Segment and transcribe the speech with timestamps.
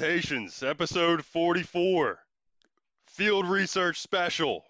[0.00, 2.18] Presentations, episode 44,
[3.08, 4.64] Field Research Special,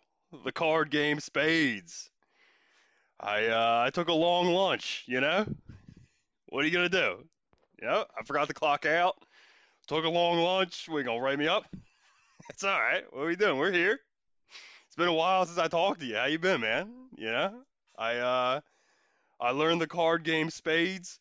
[0.44, 2.10] the card game Spades.
[3.20, 5.46] I uh, I took a long lunch, you know.
[6.48, 7.22] What are you gonna do?
[7.80, 9.18] You know, I forgot to clock out.
[9.86, 10.88] Took a long lunch.
[10.90, 11.64] We gonna write me up?
[12.48, 13.04] It's all right.
[13.10, 13.56] What are we doing?
[13.56, 14.00] We're here.
[14.88, 16.16] It's been a while since I talked to you.
[16.16, 16.90] How you been, man?
[17.16, 17.62] You know,
[17.96, 18.60] I uh,
[19.40, 21.20] I learned the card game Spades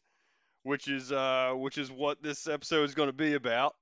[0.63, 3.75] which is uh, which is what this episode is going to be about.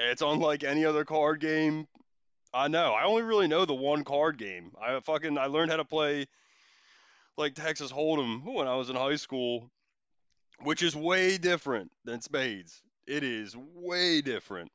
[0.00, 1.86] It's unlike any other card game
[2.52, 2.92] I know.
[2.92, 4.72] I only really know the one card game.
[4.80, 6.26] I fucking I learned how to play
[7.36, 9.70] like Texas Hold'em when I was in high school,
[10.62, 12.82] which is way different than spades.
[13.06, 14.72] It is way different.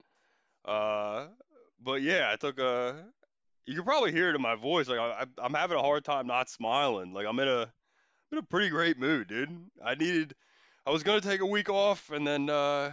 [0.64, 1.28] Uh,
[1.84, 2.96] but yeah, I took a.
[3.66, 4.88] You can probably hear it in my voice.
[4.88, 7.14] Like I, I'm having a hard time not smiling.
[7.14, 7.68] Like I'm in a, I'm
[8.32, 9.50] in a pretty great mood, dude.
[9.84, 10.34] I needed
[10.88, 12.92] I was gonna take a week off, and then uh,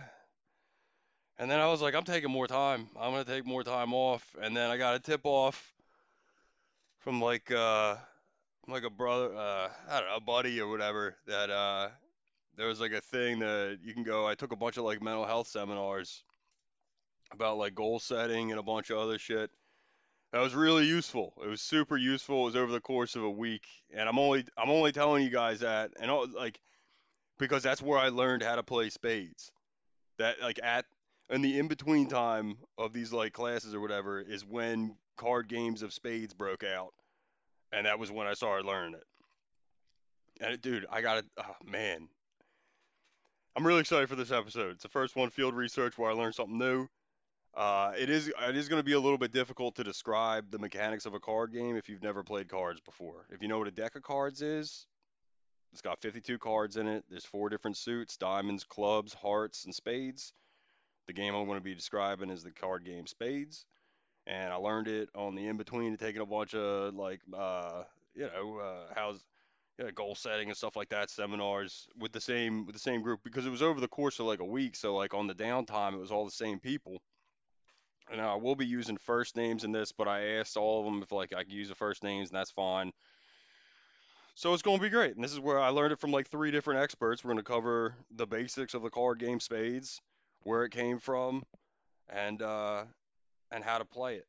[1.38, 2.88] and then I was like, I'm taking more time.
[2.98, 5.72] I'm gonna take more time off, and then I got a tip off
[6.98, 7.96] from like uh,
[8.68, 11.88] like a brother, uh, I don't know, a buddy or whatever that uh,
[12.56, 14.26] there was like a thing that you can go.
[14.26, 16.22] I took a bunch of like mental health seminars
[17.32, 19.50] about like goal setting and a bunch of other shit.
[20.32, 21.34] That was really useful.
[21.44, 22.42] It was super useful.
[22.42, 25.30] It was over the course of a week, and I'm only I'm only telling you
[25.30, 26.60] guys that, and all, like
[27.38, 29.50] because that's where I learned how to play spades.
[30.18, 30.86] That like at
[31.32, 35.82] in the in between time of these like classes or whatever is when card games
[35.82, 36.92] of spades broke out,
[37.72, 40.44] and that was when I started learning it.
[40.44, 41.24] And it, dude, I got it.
[41.38, 42.08] Oh man,
[43.56, 44.72] I'm really excited for this episode.
[44.72, 46.86] It's the first one, field research, where I learned something new.
[47.54, 50.58] Uh, it is it is going to be a little bit difficult to describe the
[50.58, 53.26] mechanics of a card game if you've never played cards before.
[53.30, 54.86] If you know what a deck of cards is,
[55.72, 57.04] it's got 52 cards in it.
[57.08, 60.34] There's four different suits diamonds, clubs, hearts, and spades.
[61.06, 63.66] The game I'm going to be describing is the card game Spades.
[64.26, 67.82] And I learned it on the in between taking a bunch of, like, uh,
[68.14, 69.20] you know, uh, how's
[69.78, 73.02] you know, goal setting and stuff like that seminars with the same with the same
[73.02, 75.34] group because it was over the course of like a week so like on the
[75.34, 77.00] downtime it was all the same people
[78.10, 81.02] and I will be using first names in this but I asked all of them
[81.02, 82.92] if like I could use the first names and that's fine
[84.34, 85.14] so it's going to be great.
[85.14, 87.22] And this is where I learned it from like three different experts.
[87.22, 90.00] We're going to cover the basics of the card game Spades,
[90.44, 91.42] where it came from,
[92.08, 92.84] and uh,
[93.50, 94.26] and how to play it.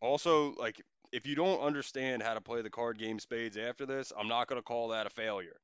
[0.00, 0.80] Also, like
[1.12, 4.48] if you don't understand how to play the card game Spades after this, I'm not
[4.48, 5.56] to call that a failure,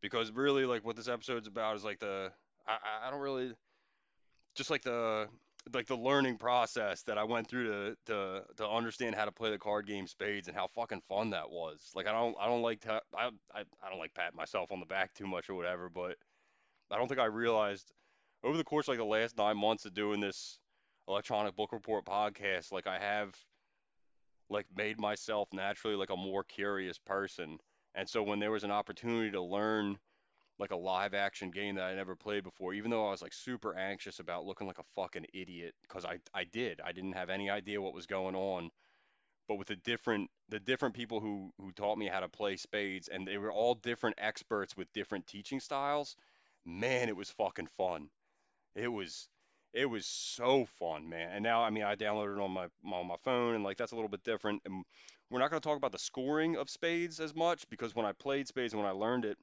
[0.00, 2.32] because really, like what this episode's about is like the
[2.66, 3.52] I, I don't really
[4.54, 5.28] just like the
[5.72, 9.50] like the learning process that I went through to to to understand how to play
[9.50, 11.92] the card game spades and how fucking fun that was.
[11.94, 14.80] Like I don't I don't like to I I, I don't like pat myself on
[14.80, 16.16] the back too much or whatever, but
[16.90, 17.92] I don't think I realized
[18.44, 20.58] over the course of like the last nine months of doing this
[21.08, 23.34] electronic book report podcast, like I have
[24.50, 27.58] like made myself naturally like a more curious person.
[27.94, 29.98] And so when there was an opportunity to learn
[30.58, 33.32] like a live action game that I never played before, even though I was like
[33.32, 36.80] super anxious about looking like a fucking idiot because I, I did.
[36.84, 38.70] I didn't have any idea what was going on.
[39.48, 43.08] But with the different the different people who who taught me how to play spades
[43.08, 46.16] and they were all different experts with different teaching styles,
[46.64, 48.08] man, it was fucking fun.
[48.74, 49.28] It was
[49.74, 51.30] it was so fun, man.
[51.32, 53.92] And now I mean I downloaded it on my on my phone and like that's
[53.92, 54.62] a little bit different.
[54.64, 54.84] And
[55.30, 58.12] we're not going to talk about the scoring of spades as much because when I
[58.12, 59.38] played spades and when I learned it,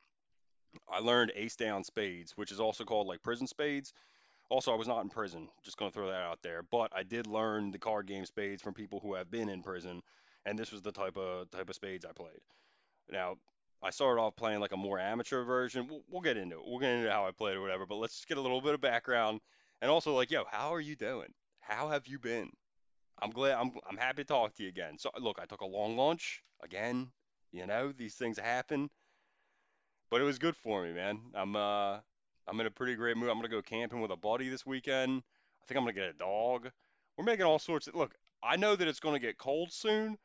[0.88, 3.92] I learned ace down spades, which is also called like prison spades.
[4.50, 5.48] Also, I was not in prison.
[5.64, 6.62] Just going to throw that out there.
[6.64, 10.02] But I did learn the card game spades from people who have been in prison,
[10.46, 12.42] and this was the type of type of spades I played.
[13.12, 13.38] Now,
[13.82, 15.88] I started off playing like a more amateur version.
[15.90, 16.64] We'll, we'll get into it.
[16.66, 17.86] We'll get into how I played or whatever.
[17.86, 19.40] But let's just get a little bit of background,
[19.82, 21.34] and also like, yo, how are you doing?
[21.62, 22.50] How have you been?
[23.22, 23.58] I'm glad.
[23.58, 24.98] I'm I'm happy to talk to you again.
[24.98, 27.12] So look, I took a long lunch again.
[27.52, 28.90] You know, these things happen
[30.10, 31.20] but it was good for me, man.
[31.34, 32.00] I'm uh
[32.48, 33.30] I'm in a pretty great mood.
[33.30, 35.22] I'm gonna go camping with a buddy this weekend.
[35.62, 36.70] I think I'm gonna get a dog.
[37.18, 38.16] We're making all sorts of look.
[38.44, 40.18] I know that it's gonna get cold soon,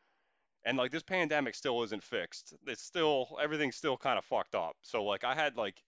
[0.65, 2.55] and like this pandemic still isn't fixed.
[2.67, 4.77] It's still everything's still kind of fucked up.
[4.83, 5.83] So like I had like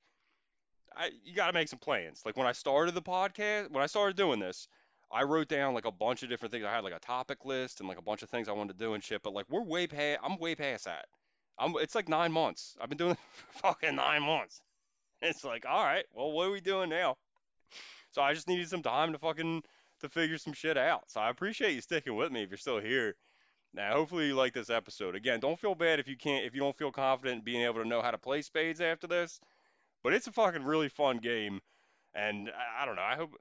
[0.96, 2.22] I you got to make some plans.
[2.24, 4.68] Like when I started the podcast, when I started doing this,
[5.10, 6.64] I wrote down like a bunch of different things.
[6.64, 8.84] I had like a topic list and like a bunch of things I wanted to
[8.84, 9.22] do and shit.
[9.22, 10.20] But like we're way past.
[10.22, 11.06] I'm way past that.
[11.58, 12.76] I'm, it's like nine months.
[12.80, 13.16] I've been doing
[13.62, 14.60] fucking nine months.
[15.22, 17.16] It's like, all right, well, what are we doing now?
[18.10, 19.62] So I just needed some time to fucking
[20.00, 21.04] to figure some shit out.
[21.10, 23.16] So I appreciate you sticking with me if you're still here.
[23.76, 25.14] Now, hopefully you like this episode.
[25.14, 27.82] Again, don't feel bad if you can't if you don't feel confident in being able
[27.82, 29.38] to know how to play spades after this.
[30.02, 31.60] But it's a fucking really fun game.
[32.14, 33.02] And I, I don't know.
[33.02, 33.36] I hope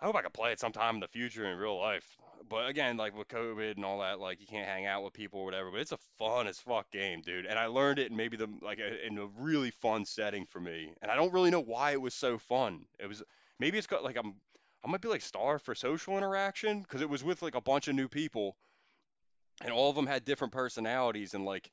[0.00, 2.04] I hope I can play it sometime in the future in real life.
[2.48, 5.40] But again, like with COVID and all that, like you can't hang out with people
[5.40, 5.70] or whatever.
[5.70, 7.46] But it's a fun as fuck game, dude.
[7.46, 10.92] And I learned it in maybe the like in a really fun setting for me.
[11.00, 12.84] And I don't really know why it was so fun.
[12.98, 13.22] It was
[13.58, 14.34] maybe it's got like I'm
[14.84, 17.88] I might be like starved for social interaction because it was with like a bunch
[17.88, 18.56] of new people,
[19.62, 21.70] and all of them had different personalities and like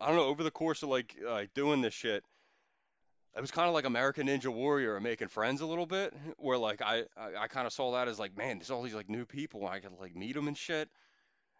[0.00, 2.24] I don't know over the course of like uh, doing this shit
[3.36, 6.82] it was kind of like American Ninja Warrior making friends a little bit, where like
[6.82, 9.24] I I, I kind of saw that as like, man, there's all these like new
[9.24, 10.90] people and I could like meet them and shit.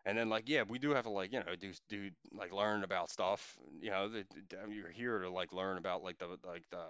[0.05, 2.83] And then like yeah, we do have to like you know do do like learn
[2.85, 3.57] about stuff.
[3.81, 6.85] You know, the, the- you're here to like learn about like the like the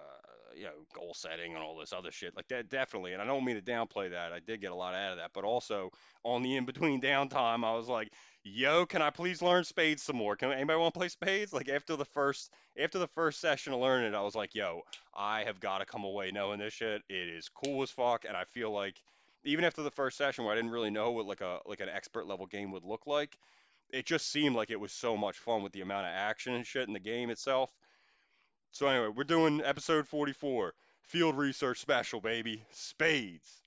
[0.55, 2.35] you know goal setting and all this other shit.
[2.35, 3.13] Like that definitely.
[3.13, 4.33] And I don't mean to downplay that.
[4.33, 5.89] I did get a lot out of that, but also
[6.23, 8.09] on the in between downtime, I was like,
[8.43, 10.35] yo, can I please learn spades some more?
[10.35, 11.53] Can anybody want to play spades?
[11.53, 14.81] Like after the first after the first session of learning it, I was like, yo,
[15.15, 17.01] I have got to come away knowing this shit.
[17.09, 19.01] It is cool as fuck, and I feel like
[19.43, 21.89] even after the first session where I didn't really know what like a like an
[21.89, 23.37] expert level game would look like,
[23.89, 26.65] it just seemed like it was so much fun with the amount of action and
[26.65, 27.71] shit in the game itself.
[28.71, 30.73] So anyway, we're doing episode 44,
[31.03, 33.61] field research special, baby, spades.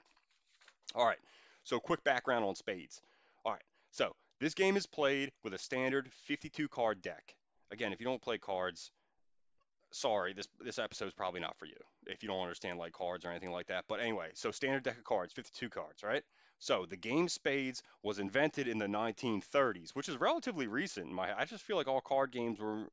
[0.94, 1.18] All right.
[1.62, 3.00] So quick background on spades.
[3.44, 3.62] All right.
[3.92, 7.34] So this game is played with a standard 52 card deck.
[7.70, 8.90] Again, if you don't play cards,
[9.96, 11.76] sorry, this this episode is probably not for you
[12.06, 13.84] if you don't understand like cards or anything like that.
[13.88, 16.22] But anyway, so standard deck of cards, 52 cards, right?
[16.58, 21.10] So the game Spades was invented in the 1930s, which is relatively recent.
[21.10, 22.86] My I just feel like all card games were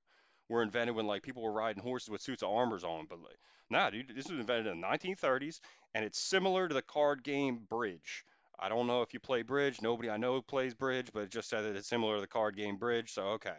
[0.49, 3.05] were invented when like people were riding horses with suits of armors on.
[3.09, 3.37] But like,
[3.69, 5.59] nah, dude, this was invented in the 1930s,
[5.93, 8.25] and it's similar to the card game Bridge.
[8.59, 9.81] I don't know if you play Bridge.
[9.81, 12.55] Nobody I know plays Bridge, but it just said that it's similar to the card
[12.55, 13.11] game Bridge.
[13.11, 13.57] So okay.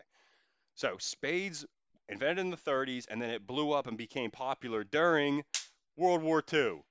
[0.75, 1.65] So Spades
[2.09, 5.45] invented in the 30s, and then it blew up and became popular during
[5.97, 6.83] World War II.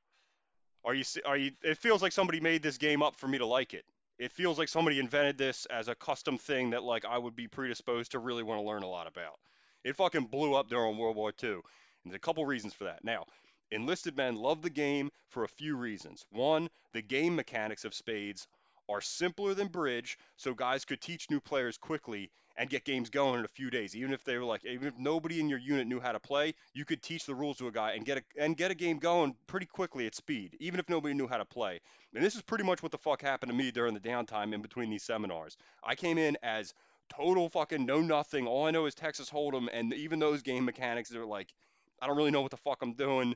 [0.86, 1.51] Are you are you?
[1.63, 3.86] It feels like somebody made this game up for me to like it.
[4.19, 7.48] It feels like somebody invented this as a custom thing that like I would be
[7.48, 9.39] predisposed to really want to learn a lot about.
[9.83, 11.62] It fucking blew up during World War II, and
[12.06, 13.04] there's a couple reasons for that.
[13.04, 13.25] Now,
[13.71, 16.25] enlisted men love the game for a few reasons.
[16.31, 18.48] One, the game mechanics of spades
[18.89, 23.39] are simpler than bridge, so guys could teach new players quickly and get games going
[23.39, 23.95] in a few days.
[23.95, 26.53] Even if they were like, even if nobody in your unit knew how to play,
[26.74, 29.00] you could teach the rules to a guy and get a and get a game
[29.00, 31.80] going pretty quickly at speed, even if nobody knew how to play.
[32.13, 34.62] And this is pretty much what the fuck happened to me during the downtime in
[34.62, 35.57] between these seminars.
[35.83, 36.74] I came in as
[37.09, 38.47] total fucking know nothing.
[38.47, 41.53] All I know is Texas Hold'em, and even those game mechanics are like,
[42.01, 43.36] I don't really know what the fuck I'm doing.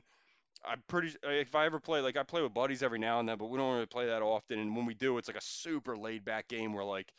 [0.64, 1.14] I'm pretty.
[1.26, 3.46] Uh, if I ever play, like I play with buddies every now and then, but
[3.46, 4.58] we don't really play that often.
[4.58, 7.12] And when we do, it's like a super laid back game where like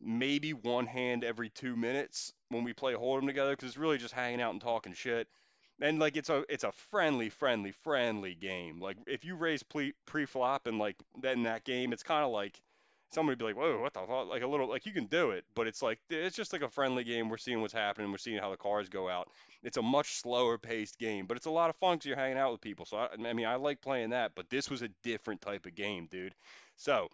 [0.00, 4.14] maybe one hand every two minutes when we play Hold'em together because it's really just
[4.14, 5.28] hanging out and talking shit.
[5.80, 8.80] And like it's a it's a friendly, friendly, friendly game.
[8.80, 12.60] Like if you raise pre pre-flop and like then that game, it's kind of like
[13.10, 14.28] somebody be like, whoa, what the fuck?
[14.28, 16.68] Like a little like you can do it, but it's like it's just like a
[16.68, 17.28] friendly game.
[17.28, 18.10] We're seeing what's happening.
[18.10, 19.28] We're seeing how the cars go out.
[19.62, 22.38] It's a much slower paced game, but it's a lot of fun because you're hanging
[22.38, 22.86] out with people.
[22.86, 25.74] So I, I mean, I like playing that, but this was a different type of
[25.74, 26.34] game, dude.
[26.76, 27.08] So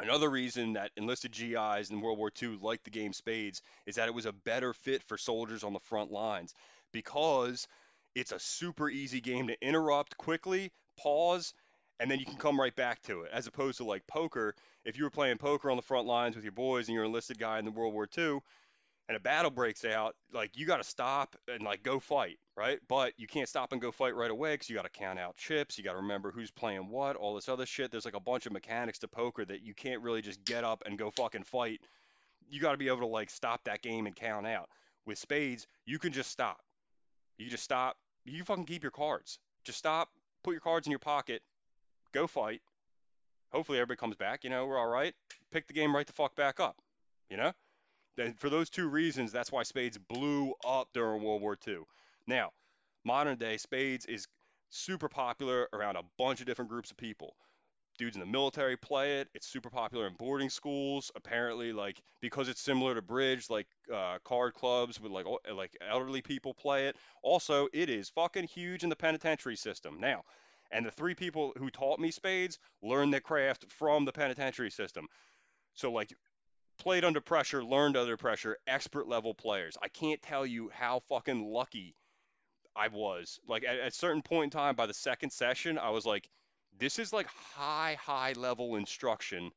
[0.00, 4.08] Another reason that enlisted GIs in World War II liked the game Spades is that
[4.08, 6.54] it was a better fit for soldiers on the front lines
[6.90, 7.68] because
[8.14, 11.52] it's a super easy game to interrupt quickly, pause,
[12.00, 13.30] and then you can come right back to it.
[13.32, 14.54] As opposed to like poker,
[14.84, 17.10] if you were playing poker on the front lines with your boys and you're an
[17.10, 18.40] enlisted guy in the World War II,
[19.08, 22.78] and a battle breaks out, like you got to stop and like go fight, right?
[22.88, 25.36] But you can't stop and go fight right away because you got to count out
[25.36, 25.76] chips.
[25.76, 27.90] You got to remember who's playing what, all this other shit.
[27.90, 30.84] There's like a bunch of mechanics to poker that you can't really just get up
[30.86, 31.80] and go fucking fight.
[32.48, 34.68] You got to be able to like stop that game and count out.
[35.06, 36.60] With spades, you can just stop.
[37.36, 37.96] You just stop.
[38.24, 39.40] You fucking keep your cards.
[39.64, 40.08] Just stop,
[40.44, 41.42] put your cards in your pocket,
[42.12, 42.62] go fight.
[43.52, 44.44] Hopefully everybody comes back.
[44.44, 45.14] You know, we're all right.
[45.50, 46.76] Pick the game right the fuck back up.
[47.28, 47.52] You know?
[48.18, 51.78] And for those two reasons, that's why spades blew up during World War II.
[52.26, 52.50] Now,
[53.04, 54.26] modern day spades is
[54.68, 57.34] super popular around a bunch of different groups of people.
[57.98, 59.28] Dudes in the military play it.
[59.34, 61.10] It's super popular in boarding schools.
[61.16, 66.22] Apparently, like because it's similar to bridge, like uh, card clubs with like like elderly
[66.22, 66.96] people play it.
[67.22, 70.22] Also, it is fucking huge in the penitentiary system now.
[70.70, 75.06] And the three people who taught me spades learned the craft from the penitentiary system.
[75.74, 76.12] So like
[76.78, 79.76] played under pressure, learned under pressure, expert level players.
[79.82, 81.94] I can't tell you how fucking lucky
[82.74, 83.40] I was.
[83.46, 86.28] Like at, at a certain point in time, by the second session, I was like,
[86.78, 89.50] this is like high, high level instruction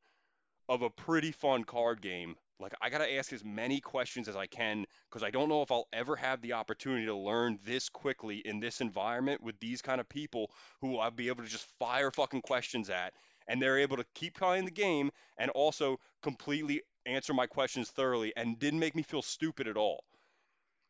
[0.67, 2.35] of a pretty fun card game.
[2.63, 5.69] Like I gotta ask as many questions as I can because I don't know if
[5.69, 9.99] I'll ever have the opportunity to learn this quickly in this environment with these kind
[9.99, 13.13] of people who I'll be able to just fire fucking questions at
[13.49, 18.31] and they're able to keep playing the game and also completely answer my questions thoroughly
[18.37, 20.05] and didn't make me feel stupid at all.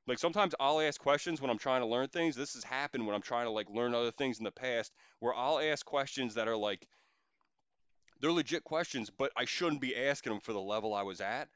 [0.06, 2.36] Like sometimes I'll ask questions when I'm trying to learn things.
[2.36, 5.34] This has happened when I'm trying to like learn other things in the past where
[5.34, 6.88] I'll ask questions that are like
[8.20, 11.50] they're legit questions, but I shouldn't be asking them for the level I was at.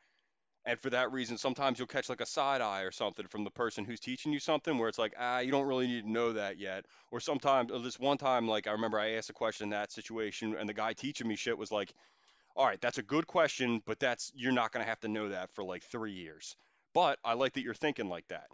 [0.68, 3.50] And for that reason, sometimes you'll catch like a side eye or something from the
[3.50, 6.34] person who's teaching you something where it's like, ah, you don't really need to know
[6.34, 6.86] that yet.
[7.10, 9.94] Or sometimes, or this one time, like I remember I asked a question in that
[9.94, 11.94] situation and the guy teaching me shit was like,
[12.54, 15.30] all right, that's a good question, but that's, you're not going to have to know
[15.30, 16.58] that for like three years.
[16.94, 18.48] But I like that you're thinking like that.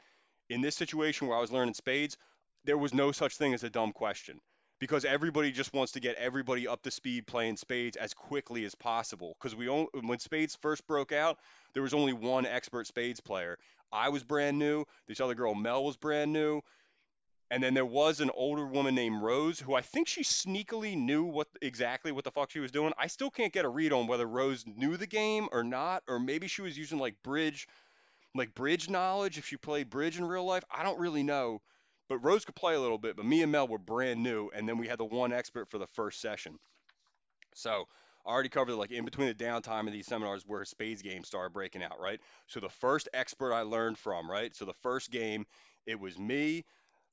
[0.52, 2.16] In this situation where I was learning spades,
[2.64, 4.40] there was no such thing as a dumb question
[4.84, 8.76] because everybody just wants to get everybody up to speed playing spades as quickly as
[8.76, 9.34] possible.
[9.40, 11.38] Because we only, when spades first broke out,
[11.74, 13.58] there was only one expert spades player.
[13.94, 14.84] I was brand new.
[15.08, 16.60] This other girl, Mel, was brand new.
[17.50, 21.24] And then there was an older woman named Rose who I think she sneakily knew
[21.24, 22.92] what exactly what the fuck she was doing.
[22.98, 26.20] I still can't get a read on whether Rose knew the game or not, or
[26.20, 27.70] maybe she was using like bridge,
[28.36, 30.66] like bridge knowledge if she played bridge in real life.
[30.70, 31.62] I don't really know.
[32.10, 34.68] But Rose could play a little bit, but me and Mel were brand new, and
[34.68, 36.60] then we had the one expert for the first session.
[37.56, 37.86] So
[38.26, 41.54] I already covered like in between the downtime of these seminars where spades games started
[41.54, 42.20] breaking out, right?
[42.48, 44.56] So the first expert I learned from, right?
[44.56, 45.46] So the first game,
[45.86, 46.66] it was me,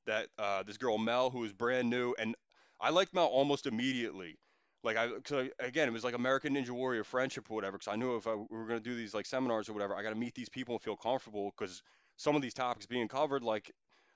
[0.07, 2.35] that uh, this girl Mel who was brand new, and
[2.79, 4.37] I liked Mel almost immediately.
[4.83, 7.77] Like I, cause I, again, it was like American Ninja Warrior friendship or whatever.
[7.77, 10.01] Because I knew if I, we were gonna do these like seminars or whatever, I
[10.01, 11.53] got to meet these people and feel comfortable.
[11.55, 11.83] Because
[12.17, 13.71] some of these topics being covered, like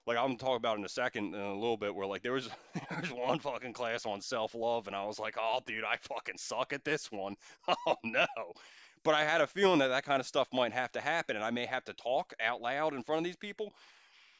[0.05, 2.33] like I'm gonna talk about in a second in a little bit where like there
[2.33, 2.49] was
[2.89, 5.97] there was one fucking class on self love and I was like, oh dude, I
[5.97, 7.35] fucking suck at this one.
[7.87, 8.25] Oh no.
[9.03, 11.45] But I had a feeling that that kind of stuff might have to happen and
[11.45, 13.73] I may have to talk out loud in front of these people.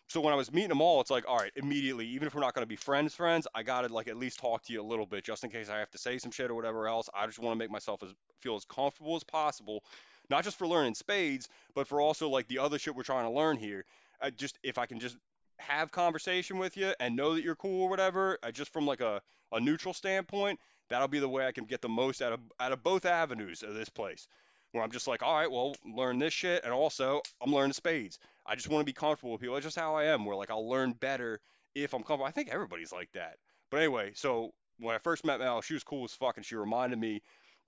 [0.08, 2.42] So when I was meeting them all, it's like, all right, immediately, even if we're
[2.42, 4.82] not going to be friends, friends, I got to like at least talk to you
[4.82, 7.10] a little bit, just in case I have to say some shit or whatever else.
[7.14, 8.10] I just want to make myself as
[8.42, 9.84] feel as comfortable as possible,
[10.30, 13.32] not just for learning spades, but for also like the other shit we're trying to
[13.32, 13.84] learn here.
[14.22, 15.18] I just if I can just
[15.60, 19.02] have conversation with you and know that you're cool or whatever, uh, just from like
[19.02, 19.22] a,
[19.52, 20.60] a neutral standpoint,
[20.90, 23.64] that'll be the way I can get the most out of out of both avenues
[23.64, 24.28] of this place.
[24.72, 28.20] Where I'm just like, all right, well, learn this shit, and also I'm learning spades.
[28.46, 29.56] I just want to be comfortable with people.
[29.56, 30.26] That's just how I am.
[30.26, 31.40] Where like I'll learn better
[31.74, 32.26] if I'm comfortable.
[32.26, 33.38] I think everybody's like that.
[33.72, 36.56] But anyway, so when I first met Mel, she was cool as fuck, and she
[36.56, 37.22] reminded me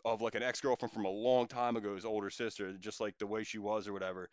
[0.05, 3.27] of like an ex-girlfriend from a long time ago, ago's older sister, just like the
[3.27, 4.29] way she was or whatever.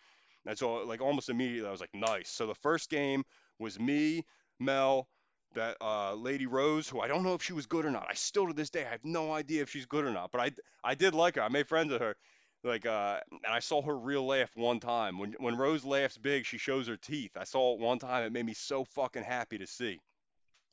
[0.46, 2.28] And so like almost immediately I was like, nice.
[2.28, 3.24] So the first game
[3.64, 4.24] was me,
[4.60, 5.08] Mel,
[5.54, 8.06] that uh, Lady Rose, who I don't know if she was good or not.
[8.08, 10.30] I still to this day I have no idea if she's good or not.
[10.30, 10.50] But I
[10.84, 11.42] I did like her.
[11.42, 12.14] I made friends with her.
[12.62, 15.18] Like uh, and I saw her real laugh one time.
[15.18, 17.32] When when Rose laughs big, she shows her teeth.
[17.36, 18.24] I saw it one time.
[18.24, 19.98] It made me so fucking happy to see.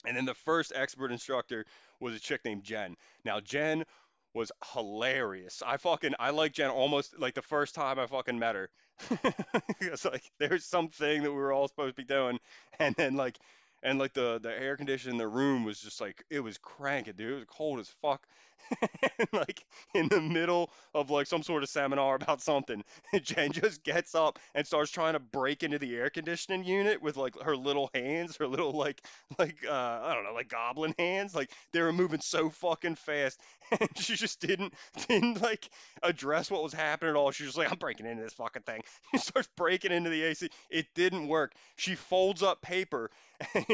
[0.06, 1.66] And then the first expert instructor
[2.00, 2.96] was a chick named Jen.
[3.24, 3.86] Now Jen
[4.34, 5.62] was hilarious.
[5.66, 8.70] I fucking I like Jen almost like the first time I fucking met her.
[9.82, 12.40] it's like there's something that we were all supposed to be doing,
[12.80, 13.38] and then like
[13.84, 17.14] and like the the air conditioning in the room was just like it was cranking,
[17.16, 17.32] dude.
[17.32, 18.26] It was cold as fuck.
[19.20, 22.84] and like in the middle of like some sort of seminar about something,
[23.22, 27.18] Jen just gets up and starts trying to break into the air conditioning unit with
[27.18, 29.02] like her little hands, her little like
[29.40, 29.72] like uh
[30.04, 31.36] I don't know, like goblin hands.
[31.36, 33.40] Like they were moving so fucking fast,
[33.80, 34.74] and she just didn't
[35.08, 35.70] didn't like
[36.04, 37.32] address what was happening at all.
[37.32, 38.82] She was like, I'm breaking into this fucking thing.
[39.12, 40.50] She starts breaking into the AC.
[40.70, 41.54] It didn't work.
[41.76, 43.10] She folds up paper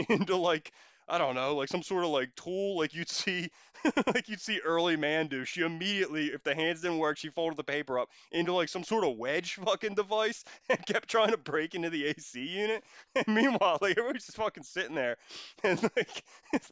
[0.10, 0.72] into like
[1.10, 3.50] I don't know, like some sort of like tool, like you'd see,
[4.08, 5.46] like you'd see early man do.
[5.46, 8.84] She immediately, if the hands didn't work, she folded the paper up into like some
[8.84, 12.84] sort of wedge fucking device and kept trying to break into the AC unit.
[13.16, 15.16] And meanwhile, like everybody's just fucking sitting there,
[15.64, 16.24] and like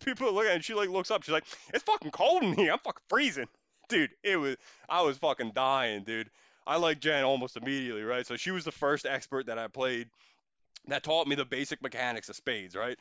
[0.04, 2.74] people are looking, and she like looks up, she's like, "It's fucking cold in here.
[2.74, 3.48] I'm fucking freezing."
[3.88, 4.58] Dude, it was,
[4.90, 6.30] I was fucking dying, dude.
[6.68, 8.26] I like Jen almost immediately, right?
[8.26, 10.10] So she was the first expert that I played
[10.88, 12.98] that taught me the basic mechanics of spades, right?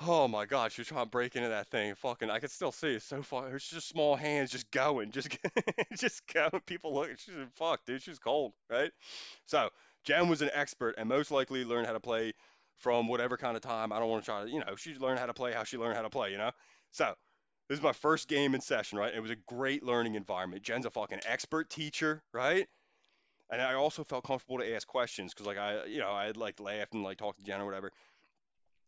[0.00, 1.94] Oh my God, she was trying to break into that thing.
[1.94, 3.54] Fucking, I could still see it so far.
[3.54, 5.28] It's just small hands, just going, just,
[5.96, 6.60] just going.
[6.66, 7.10] People look.
[7.18, 8.02] She's fuck, dude.
[8.02, 8.90] She's cold, right?
[9.46, 9.70] So
[10.04, 12.32] Jen was an expert and most likely learned how to play
[12.76, 13.92] from whatever kind of time.
[13.92, 15.78] I don't want to try to, you know, she learned how to play how she
[15.78, 16.50] learned how to play, you know.
[16.90, 17.14] So
[17.68, 19.14] this is my first game in session, right?
[19.14, 20.62] It was a great learning environment.
[20.62, 22.66] Jen's a fucking expert teacher, right?
[23.54, 26.36] And I also felt comfortable to ask questions because, like, I, you know, I had
[26.36, 27.92] like laughed and like talked to Jen or whatever.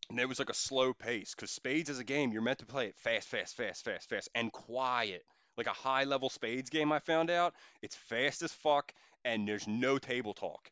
[0.09, 2.65] And it was like a slow pace because spades as a game you're meant to
[2.65, 5.23] play it fast fast fast fast fast and quiet.
[5.55, 8.93] Like a high level spades game i found out it's fast as fuck
[9.23, 10.69] and there's no table talk.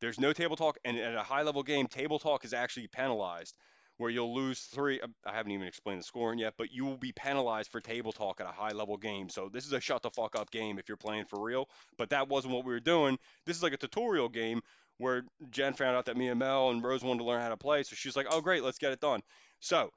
[0.00, 3.54] There's no table talk, and at a high level game, table talk is actually penalized,
[4.00, 4.98] where you'll lose three.
[5.02, 8.12] Um, I haven't even explained the scoring yet, but you will be penalized for table
[8.12, 9.28] talk at a high level game.
[9.28, 11.68] So this is a shut the fuck up game if you're playing for real.
[11.98, 13.18] But that wasn't what we were doing.
[13.44, 14.62] This is like a tutorial game
[14.96, 17.58] where Jen found out that me and Mel and Rose wanted to learn how to
[17.58, 19.20] play, so she's like, "Oh great, let's get it done."
[19.60, 19.90] So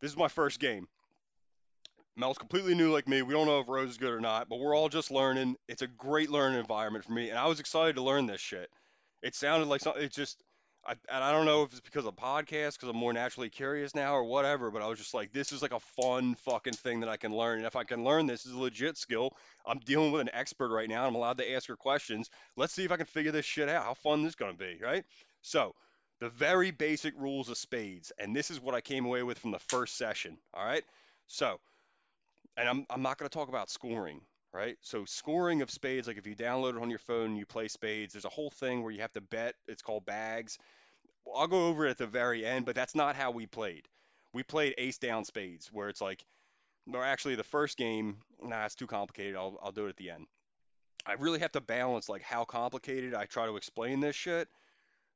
[0.00, 0.88] this is my first game.
[2.16, 3.22] Mel's completely new like me.
[3.22, 5.54] We don't know if Rose is good or not, but we're all just learning.
[5.68, 8.70] It's a great learning environment for me, and I was excited to learn this shit
[9.22, 10.02] it sounded like something.
[10.02, 10.42] It just,
[10.86, 13.94] I, and I don't know if it's because of podcast, because I'm more naturally curious
[13.94, 14.70] now or whatever.
[14.70, 17.36] But I was just like, this is like a fun fucking thing that I can
[17.36, 19.36] learn, and if I can learn this, is a legit skill.
[19.66, 21.06] I'm dealing with an expert right now.
[21.06, 22.30] I'm allowed to ask her questions.
[22.56, 23.84] Let's see if I can figure this shit out.
[23.84, 25.04] How fun this is gonna be, right?
[25.42, 25.74] So.
[26.20, 29.52] The very basic rules of spades, and this is what I came away with from
[29.52, 30.36] the first session.
[30.52, 30.84] All right,
[31.26, 31.58] so,
[32.58, 34.20] and I'm I'm not going to talk about scoring
[34.52, 34.76] right?
[34.80, 38.12] So scoring of spades, like if you download it on your phone you play spades,
[38.12, 39.54] there's a whole thing where you have to bet.
[39.68, 40.58] It's called bags.
[41.34, 43.86] I'll go over it at the very end, but that's not how we played.
[44.32, 46.24] We played ace down spades, where it's like,
[46.92, 49.36] or actually the first game, nah, it's too complicated.
[49.36, 50.26] I'll I'll do it at the end.
[51.06, 54.48] I really have to balance like how complicated I try to explain this shit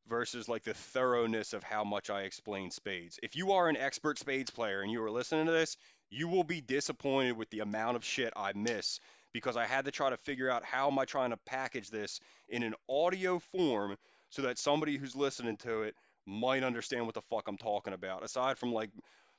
[0.09, 3.19] versus like the thoroughness of how much I explain spades.
[3.23, 5.77] If you are an expert spades player and you are listening to this,
[6.11, 9.01] you will be disappointed with the amount of shit I miss
[9.35, 12.21] because I had to try to figure out how am I trying to package this
[12.49, 13.97] in an audio form
[14.31, 18.25] so that somebody who's listening to it might understand what the fuck I'm talking about.
[18.25, 18.91] Aside from like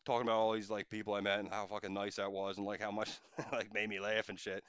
[0.06, 2.68] talking about all these like people I met and how fucking nice that was and
[2.68, 3.10] like how much
[3.52, 4.64] like made me laugh and shit.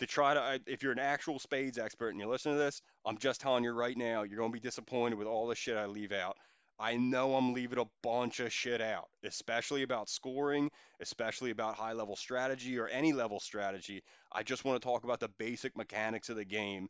[0.00, 3.18] To try to, if you're an actual spades expert and you're listening to this, I'm
[3.18, 6.12] just telling you right now, you're gonna be disappointed with all the shit I leave
[6.12, 6.36] out.
[6.80, 10.70] I know I'm leaving a bunch of shit out, especially about scoring,
[11.00, 14.02] especially about high level strategy or any level strategy.
[14.32, 16.88] I just want to talk about the basic mechanics of the game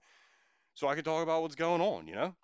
[0.75, 2.37] so I can talk about what's going on, you know?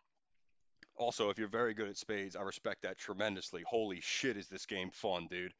[0.96, 3.62] Also, if you're very good at spades, I respect that tremendously.
[3.64, 5.54] Holy shit, is this game fun, dude.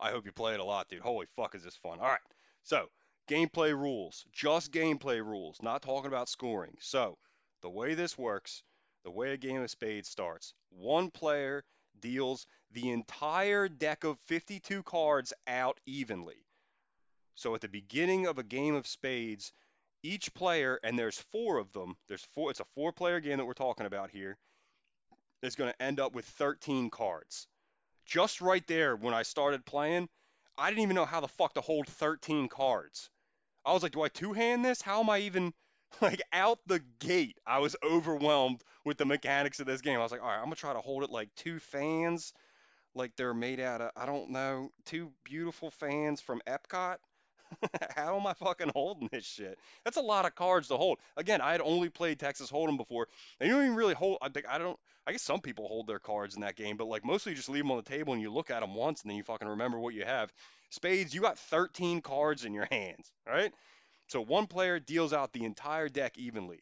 [0.00, 1.02] I hope you play it a lot, dude.
[1.02, 2.00] Holy fuck, is this fun.
[2.00, 2.18] All right,
[2.64, 2.86] so
[3.30, 6.76] gameplay rules, just gameplay rules, not talking about scoring.
[6.80, 7.16] So,
[7.60, 8.64] the way this works
[9.04, 10.54] the way a game of spades starts.
[10.70, 11.64] One player
[12.00, 16.46] deals the entire deck of 52 cards out evenly.
[17.34, 19.52] So at the beginning of a game of spades,
[20.02, 23.44] each player, and there's four of them, there's four, it's a four player game that
[23.44, 24.36] we're talking about here,
[25.42, 27.46] is going to end up with 13 cards.
[28.04, 30.08] Just right there, when I started playing,
[30.58, 33.10] I didn't even know how the fuck to hold 13 cards.
[33.64, 34.82] I was like, do I two hand this?
[34.82, 35.54] How am I even
[36.00, 39.98] like out the gate, I was overwhelmed with the mechanics of this game.
[39.98, 42.32] I was like, all right, I'm gonna try to hold it like two fans,
[42.94, 46.96] like they're made out of I don't know, two beautiful fans from Epcot.
[47.96, 49.58] How am I fucking holding this shit?
[49.84, 50.98] That's a lot of cards to hold.
[51.16, 53.08] Again, I had only played Texas Hold'em before.
[53.38, 54.18] They don't even really hold.
[54.22, 54.78] I think I don't.
[55.06, 57.48] I guess some people hold their cards in that game, but like mostly you just
[57.48, 59.48] leave them on the table and you look at them once and then you fucking
[59.48, 60.32] remember what you have.
[60.70, 63.52] Spades, you got 13 cards in your hands, right?
[64.12, 66.60] So one player deals out the entire deck evenly.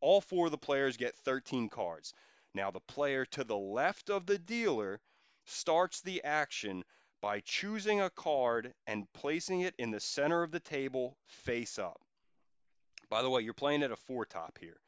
[0.00, 2.14] All four of the players get 13 cards.
[2.54, 5.00] Now, the player to the left of the dealer
[5.44, 6.84] starts the action
[7.20, 12.00] by choosing a card and placing it in the center of the table face up.
[13.10, 14.78] By the way, you're playing at a four top here.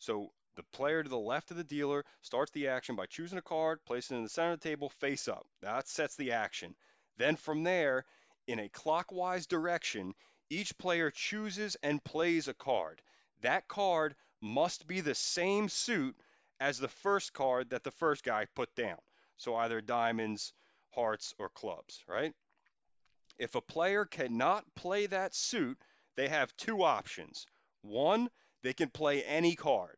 [0.00, 3.42] So the player to the left of the dealer starts the action by choosing a
[3.42, 5.46] card, placing it in the center of the table face up.
[5.62, 6.74] That sets the action.
[7.16, 8.04] Then from there,
[8.46, 10.14] in a clockwise direction,
[10.52, 13.00] each player chooses and plays a card.
[13.40, 16.14] That card must be the same suit
[16.60, 18.98] as the first card that the first guy put down.
[19.38, 20.52] So either diamonds,
[20.90, 22.34] hearts, or clubs, right?
[23.38, 25.78] If a player cannot play that suit,
[26.16, 27.46] they have two options.
[27.80, 28.28] One,
[28.62, 29.96] they can play any card.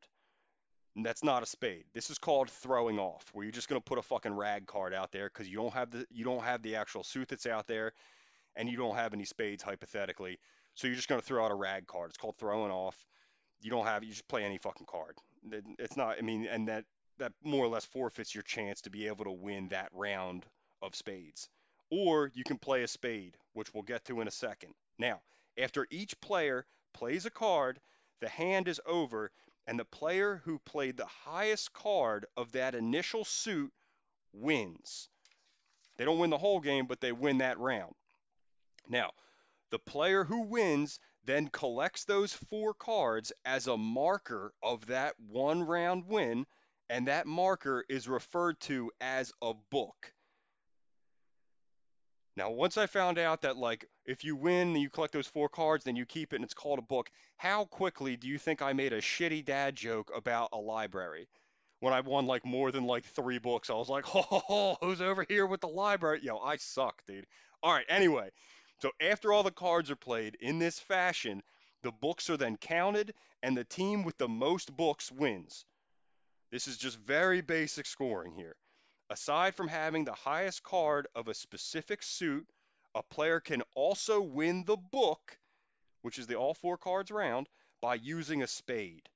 [0.95, 1.85] And that's not a spade.
[1.93, 4.95] This is called throwing off, where you're just going to put a fucking rag card
[4.95, 7.67] out there because you don't have the you don't have the actual suit that's out
[7.67, 7.93] there,
[8.57, 10.39] and you don't have any spades hypothetically.
[10.75, 12.11] So you're just going to throw out a rag card.
[12.11, 12.97] It's called throwing off.
[13.61, 15.17] You don't have you just play any fucking card.
[15.79, 16.17] It's not.
[16.19, 16.85] I mean, and that
[17.19, 20.45] that more or less forfeits your chance to be able to win that round
[20.83, 21.49] of spades.
[21.91, 24.75] Or you can play a spade, which we'll get to in a second.
[24.99, 25.21] Now,
[25.57, 27.79] after each player plays a card,
[28.21, 29.31] the hand is over,
[29.67, 33.73] and the player who played the highest card of that initial suit
[34.33, 35.09] wins.
[35.97, 37.95] They don't win the whole game, but they win that round.
[38.89, 39.13] Now,
[39.71, 45.63] the player who wins then collects those four cards as a marker of that one
[45.63, 46.47] round win,
[46.89, 50.13] and that marker is referred to as a book.
[52.37, 55.85] Now, once I found out that like if you win, you collect those four cards,
[55.85, 57.11] then you keep it and it's called a book.
[57.37, 61.29] How quickly do you think I made a shitty dad joke about a library?
[61.81, 64.77] When I won like more than like three books, I was like, "Ho ho ho,
[64.81, 67.27] who's over here with the library?" Yo, I suck, dude.
[67.63, 68.31] All right, anyway.
[68.85, 71.43] So after all the cards are played in this fashion,
[71.83, 75.65] the books are then counted and the team with the most books wins.
[76.53, 78.57] This is just very basic scoring here.
[79.09, 82.47] Aside from having the highest card of a specific suit,
[82.95, 85.39] a player can also win the book,
[86.03, 87.49] which is the all four cards round,
[87.81, 89.09] by using a spade.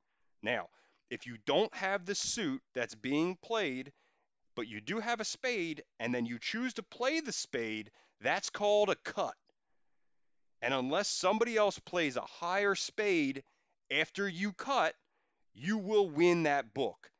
[0.42, 0.70] Now,
[1.10, 3.92] if you don't have the suit that's being played,
[4.56, 7.90] but you do have a spade, and then you choose to play the spade,
[8.22, 9.34] that's called a cut.
[10.60, 13.44] And unless somebody else plays a higher spade
[13.90, 14.94] after you cut,
[15.54, 17.10] you will win that book.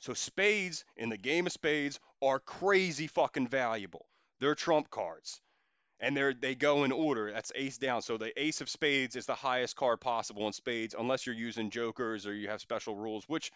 [0.00, 4.06] So spades in the game of spades are crazy fucking valuable.
[4.40, 5.40] They're trump cards.
[6.02, 7.30] And they're they go in order.
[7.30, 8.00] That's ace down.
[8.00, 11.68] So the ace of spades is the highest card possible in spades, unless you're using
[11.68, 13.52] jokers or you have special rules, which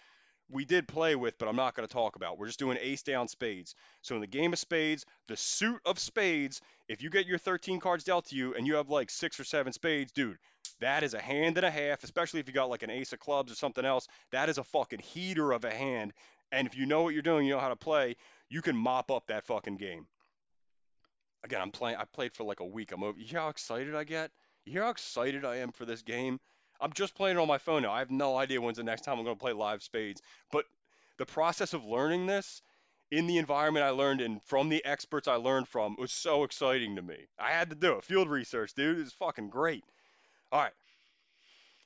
[0.50, 2.38] we did play with, but I'm not going to talk about.
[2.38, 3.74] We're just doing ace down spades.
[4.02, 7.80] So in the game of spades, the suit of spades, if you get your 13
[7.80, 10.38] cards dealt to you and you have like six or seven spades, dude,
[10.80, 13.20] that is a hand and a half, especially if you got like an ace of
[13.20, 14.06] clubs or something else.
[14.32, 16.12] That is a fucking heater of a hand.
[16.52, 18.16] And if you know what you're doing, you know how to play,
[18.48, 20.06] you can mop up that fucking game.
[21.42, 21.96] Again, I'm playing.
[21.96, 22.92] I played for like a week.
[22.92, 23.18] I'm over.
[23.18, 24.30] You hear how excited I get?
[24.64, 26.40] You hear how excited I am for this game?
[26.80, 27.92] I'm just playing it on my phone now.
[27.92, 30.22] I have no idea when's the next time I'm going to play live spades.
[30.50, 30.64] But
[31.18, 32.62] the process of learning this
[33.10, 36.96] in the environment I learned in from the experts I learned from was so exciting
[36.96, 37.26] to me.
[37.38, 38.04] I had to do it.
[38.04, 38.98] Field research, dude.
[38.98, 39.84] It's fucking great.
[40.50, 40.72] All right.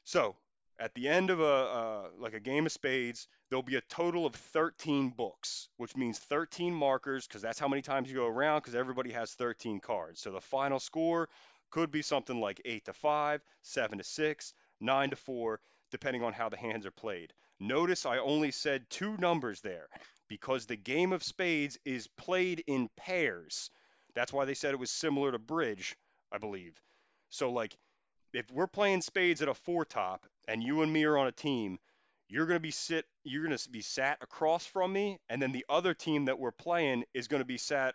[0.05, 0.37] So
[0.79, 4.25] at the end of a uh, like a game of spades, there'll be a total
[4.27, 8.61] of 13 books, which means 13 markers because that's how many times you go around
[8.61, 10.21] because everybody has 13 cards.
[10.21, 11.29] So the final score
[11.71, 15.61] could be something like 8 to 5, 7 to 6, 9 to 4,
[15.91, 17.33] depending on how the hands are played.
[17.61, 19.89] Notice I only said two numbers there
[20.29, 23.71] because the game of spades is played in pairs.
[24.15, 25.97] That's why they said it was similar to bridge,
[26.31, 26.81] I believe.
[27.31, 27.77] So like
[28.33, 31.33] if we're playing spades at a four top and you and me are on a
[31.33, 31.79] team,
[32.29, 35.53] you're going to be sit you're going to be sat across from me and then
[35.53, 37.95] the other team that we're playing is going to be sat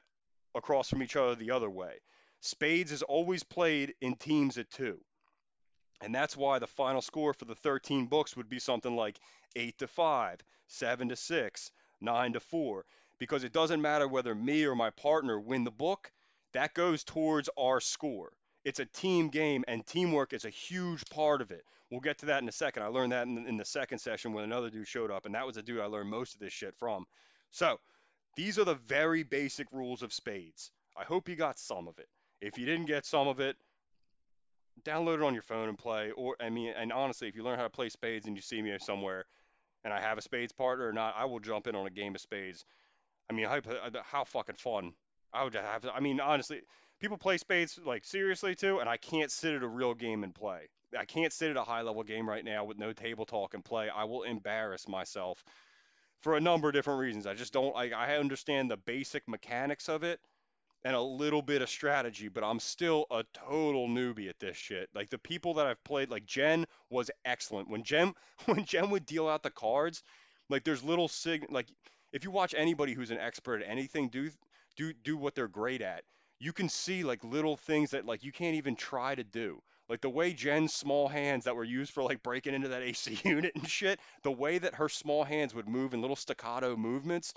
[0.55, 1.99] across from each other the other way.
[2.41, 4.99] Spades is always played in teams at 2.
[6.01, 9.19] And that's why the final score for the 13 books would be something like
[9.55, 12.85] 8 to 5, 7 to 6, 9 to 4
[13.23, 16.11] because it doesn't matter whether me or my partner win the book,
[16.51, 18.33] that goes towards our score.
[18.65, 21.63] It's a team game, and teamwork is a huge part of it.
[21.89, 22.83] We'll get to that in a second.
[22.83, 25.45] I learned that in, in the second session when another dude showed up, and that
[25.45, 27.05] was the dude I learned most of this shit from.
[27.51, 27.79] So,
[28.35, 30.71] these are the very basic rules of spades.
[30.97, 32.09] I hope you got some of it.
[32.41, 33.55] If you didn't get some of it,
[34.85, 36.11] download it on your phone and play.
[36.11, 38.61] Or I mean, and honestly, if you learn how to play spades and you see
[38.61, 39.25] me somewhere,
[39.83, 42.15] and I have a spades partner or not, I will jump in on a game
[42.15, 42.65] of spades.
[43.29, 44.93] I mean, how, uh, how fucking fun!
[45.33, 45.85] I would have.
[45.93, 46.61] I mean, honestly,
[46.99, 50.33] people play spades like seriously too, and I can't sit at a real game and
[50.33, 50.69] play.
[50.97, 53.65] I can't sit at a high level game right now with no table talk and
[53.65, 53.89] play.
[53.89, 55.43] I will embarrass myself
[56.21, 57.25] for a number of different reasons.
[57.25, 57.75] I just don't.
[57.75, 60.19] I, I understand the basic mechanics of it
[60.85, 64.89] and a little bit of strategy, but I'm still a total newbie at this shit.
[64.93, 67.69] Like the people that I've played, like Jen was excellent.
[67.69, 68.13] When Jen
[68.45, 70.03] when Jen would deal out the cards,
[70.49, 71.67] like there's little sig like
[72.11, 74.29] if you watch anybody who's an expert at anything do
[74.75, 76.03] do do what they're great at
[76.43, 79.61] you can see like little things that like you can't even try to do.
[79.87, 83.17] Like the way Jen's small hands that were used for like breaking into that AC
[83.23, 87.33] unit and shit, the way that her small hands would move in little staccato movements,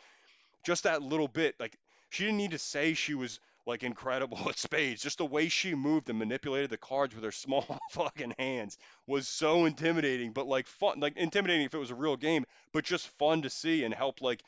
[0.64, 1.76] just that little bit, like
[2.10, 5.02] she didn't need to say she was like incredible at spades.
[5.02, 9.28] Just the way she moved and manipulated the cards with her small fucking hands was
[9.28, 13.08] so intimidating, but like fun, like intimidating if it was a real game, but just
[13.18, 14.42] fun to see and help like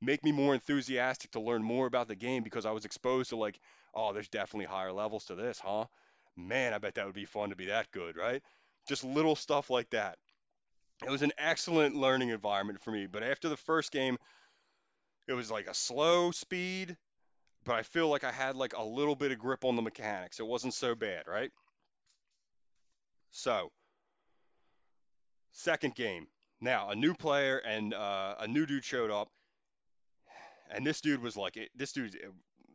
[0.00, 3.36] make me more enthusiastic to learn more about the game because I was exposed to
[3.36, 3.58] like
[3.94, 5.84] oh, there's definitely higher levels to this, huh?
[6.36, 8.42] Man, I bet that would be fun to be that good, right?
[8.88, 10.16] Just little stuff like that.
[11.04, 13.06] It was an excellent learning environment for me.
[13.06, 14.18] But after the first game,
[15.30, 16.96] it was like a slow speed,
[17.64, 20.40] but I feel like I had like a little bit of grip on the mechanics.
[20.40, 21.52] It wasn't so bad, right?
[23.30, 23.70] So,
[25.52, 26.26] second game.
[26.60, 29.28] Now, a new player and uh, a new dude showed up,
[30.68, 32.16] and this dude was like, this dude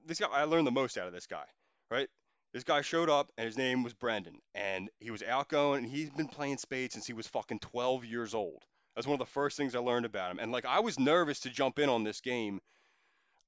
[0.06, 1.46] this guy, I learned the most out of this guy,
[1.92, 2.08] right?
[2.54, 6.10] This guy showed up and his name was Brendan, and he was outgoing, and he's
[6.10, 8.64] been playing spades since he was fucking 12 years old.
[8.96, 10.40] That's one of the first things I learned about him.
[10.40, 12.62] And like, I was nervous to jump in on this game.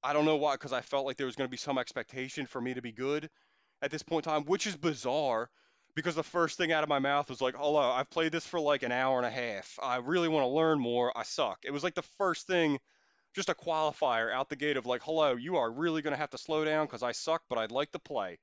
[0.03, 2.45] I don't know why, because I felt like there was going to be some expectation
[2.45, 3.29] for me to be good
[3.81, 5.49] at this point in time, which is bizarre
[5.95, 8.59] because the first thing out of my mouth was like, hello, I've played this for
[8.59, 9.79] like an hour and a half.
[9.81, 11.11] I really want to learn more.
[11.17, 11.59] I suck.
[11.63, 12.77] It was like the first thing,
[13.35, 16.29] just a qualifier out the gate of like, hello, you are really going to have
[16.31, 18.37] to slow down because I suck, but I'd like to play.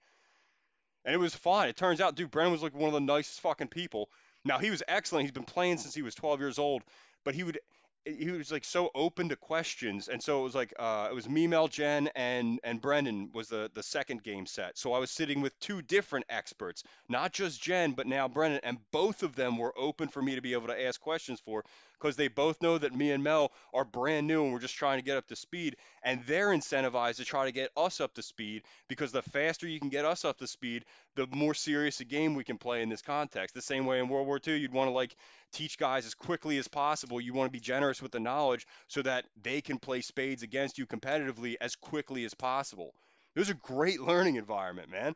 [1.04, 1.68] And it was fine.
[1.68, 4.08] It turns out, dude, Brendan was like one of the nicest fucking people.
[4.44, 5.24] Now, he was excellent.
[5.24, 6.82] He's been playing since he was 12 years old,
[7.24, 7.58] but he would
[8.04, 11.28] he was like so open to questions, and so it was like uh, it was
[11.28, 14.76] me, Mel, Jen, and and Brendan was the the second game set.
[14.76, 18.78] So I was sitting with two different experts, not just Jen, but now Brendan, and
[18.92, 21.64] both of them were open for me to be able to ask questions for
[21.98, 24.98] because they both know that me and Mel are brand new and we're just trying
[24.98, 28.22] to get up to speed, and they're incentivized to try to get us up to
[28.22, 30.84] speed because the faster you can get us up to speed,
[31.16, 33.54] the more serious a game we can play in this context.
[33.54, 35.16] The same way in World War II, you'd want to like
[35.52, 37.20] teach guys as quickly as possible.
[37.20, 40.78] You want to be generous with the knowledge so that they can play spades against
[40.78, 42.94] you competitively as quickly as possible.
[43.34, 45.14] It was a great learning environment, man.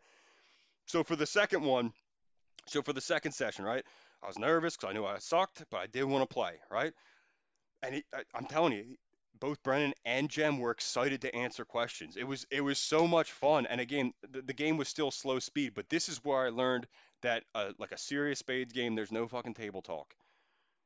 [0.86, 1.92] So for the second one,
[2.66, 3.84] so for the second session, right?
[4.22, 6.92] I was nervous because I knew I sucked, but I did want to play, right?
[7.82, 8.96] And I, I'm telling you,
[9.38, 12.16] both Brendan and Jen were excited to answer questions.
[12.16, 13.66] It was it was so much fun.
[13.66, 16.86] And again, the, the game was still slow speed, but this is where I learned
[17.22, 20.14] that uh, like a serious spades game, there's no fucking table talk.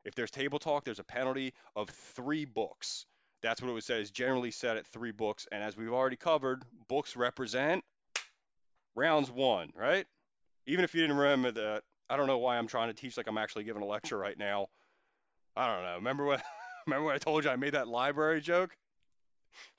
[0.05, 3.07] If there's table talk, there's a penalty of three books.
[3.43, 4.01] That's what it was said.
[4.01, 5.47] Is generally set at three books.
[5.51, 7.85] And as we've already covered, books represent
[8.95, 10.07] rounds won, right?
[10.67, 13.27] Even if you didn't remember that, I don't know why I'm trying to teach like
[13.27, 14.67] I'm actually giving a lecture right now.
[15.57, 15.95] I don't know.
[15.95, 16.43] Remember what?
[16.87, 18.77] Remember when I told you I made that library joke?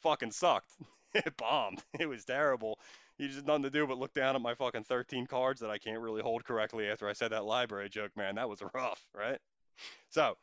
[0.02, 0.72] Fucking sucked.
[1.16, 1.84] It bombed.
[2.00, 2.80] It was terrible.
[3.20, 5.78] You just nothing to do but look down at my fucking 13 cards that I
[5.78, 8.34] can't really hold correctly after I said that library joke, man.
[8.34, 9.38] That was rough, right?
[10.10, 10.36] So,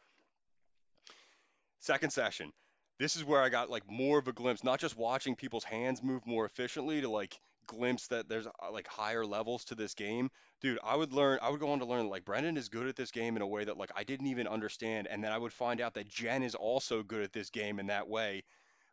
[1.81, 2.53] second session.
[3.01, 6.05] This is where I got like more of a glimpse, not just watching people's hands
[6.05, 10.31] move more efficiently to like glimpse that there's uh, like higher levels to this game.
[10.61, 12.97] Dude, I would learn, I would go on to learn like Brendan is good at
[12.97, 15.07] this game in a way that like I didn't even understand.
[15.09, 17.87] And then I would find out that Jen is also good at this game in
[17.87, 18.43] that way.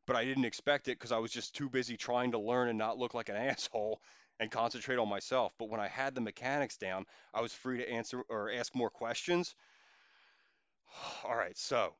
[0.05, 2.77] But I didn't expect it because I was just too busy trying to learn and
[2.77, 3.99] not look like an asshole
[4.39, 5.53] and concentrate on myself.
[5.57, 8.91] But when I had the mechanics down, I was free to answer or ask more
[8.91, 9.55] questions.
[11.25, 11.93] All right, so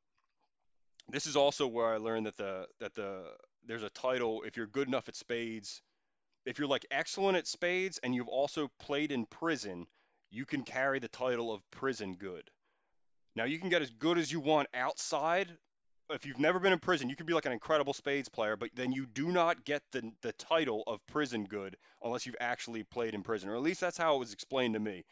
[1.09, 3.23] this is also where I learned that the that the
[3.65, 5.81] there's a title if you're good enough at spades,
[6.47, 9.85] if you're like excellent at spades and you've also played in prison,
[10.31, 12.49] you can carry the title of prison good.
[13.35, 15.49] Now you can get as good as you want outside.
[16.09, 18.69] If you've never been in prison, you can be like an incredible spades player, but
[18.75, 23.13] then you do not get the the title of prison good unless you've actually played
[23.13, 25.03] in prison, or at least that's how it was explained to me,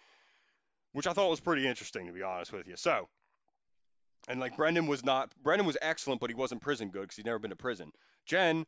[0.93, 2.77] which I thought was pretty interesting to be honest with you.
[2.77, 3.09] So
[4.29, 7.25] and like Brendan was not Brendan was excellent, but he wasn't prison good because he'd
[7.25, 7.91] never been to prison.
[8.25, 8.65] Jen.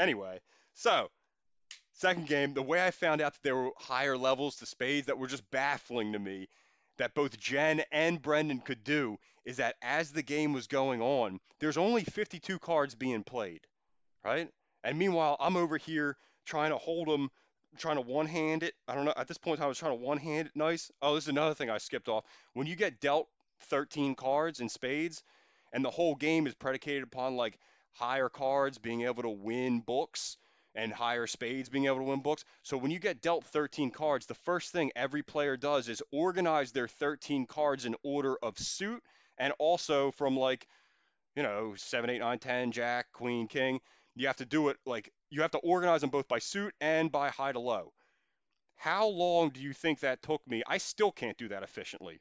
[0.00, 0.40] Anyway,
[0.78, 1.10] so
[1.92, 5.18] second game, the way I found out that there were higher levels to spades that
[5.18, 6.48] were just baffling to me
[6.98, 11.40] that both Jen and Brendan could do is that as the game was going on,
[11.58, 13.66] there's only 52 cards being played,
[14.24, 14.48] right?
[14.84, 17.28] And meanwhile, I'm over here trying to hold them,
[17.76, 18.74] trying to one hand it.
[18.86, 19.14] I don't know.
[19.16, 20.92] At this point, I was trying to one hand it nice.
[21.02, 22.24] Oh, this is another thing I skipped off.
[22.54, 23.28] When you get dealt
[23.62, 25.24] 13 cards in spades,
[25.72, 27.58] and the whole game is predicated upon like
[27.92, 30.36] higher cards being able to win books
[30.78, 32.44] and higher spades being able to win books.
[32.62, 36.70] So when you get dealt 13 cards, the first thing every player does is organize
[36.70, 39.02] their 13 cards in order of suit
[39.38, 40.68] and also from like,
[41.34, 43.80] you know, 7, 8, 9, 10, Jack, Queen, King.
[44.14, 47.10] You have to do it like you have to organize them both by suit and
[47.10, 47.92] by high to low.
[48.76, 50.62] How long do you think that took me?
[50.64, 52.20] I still can't do that efficiently.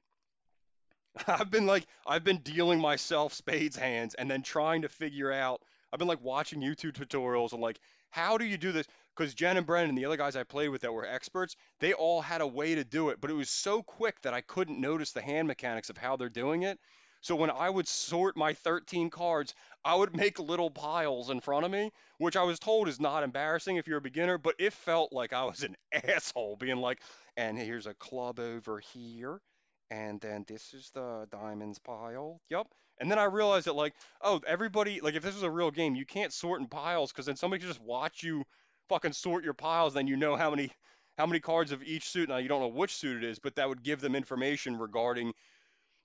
[1.28, 5.62] I've been like I've been dealing myself spades hands and then trying to figure out
[5.94, 8.88] I've been like watching YouTube tutorials and like how do you do this?
[9.16, 11.94] Because Jen and Brendan and the other guys I played with that were experts, they
[11.94, 14.80] all had a way to do it, but it was so quick that I couldn't
[14.80, 16.80] notice the hand mechanics of how they're doing it.
[17.22, 21.66] So when I would sort my 13 cards, I would make little piles in front
[21.66, 24.74] of me, which I was told is not embarrassing if you're a beginner, but it
[24.74, 27.02] felt like I was an asshole being like,
[27.36, 29.42] and here's a club over here,
[29.90, 32.40] and then this is the diamonds pile.
[32.50, 32.68] Yep.
[33.00, 35.96] And then I realized that like, oh, everybody like if this was a real game,
[35.96, 38.44] you can't sort in piles because then somebody can just watch you
[38.90, 40.72] fucking sort your piles, then you know how many
[41.18, 42.30] how many cards of each suit.
[42.30, 45.34] Now you don't know which suit it is, but that would give them information regarding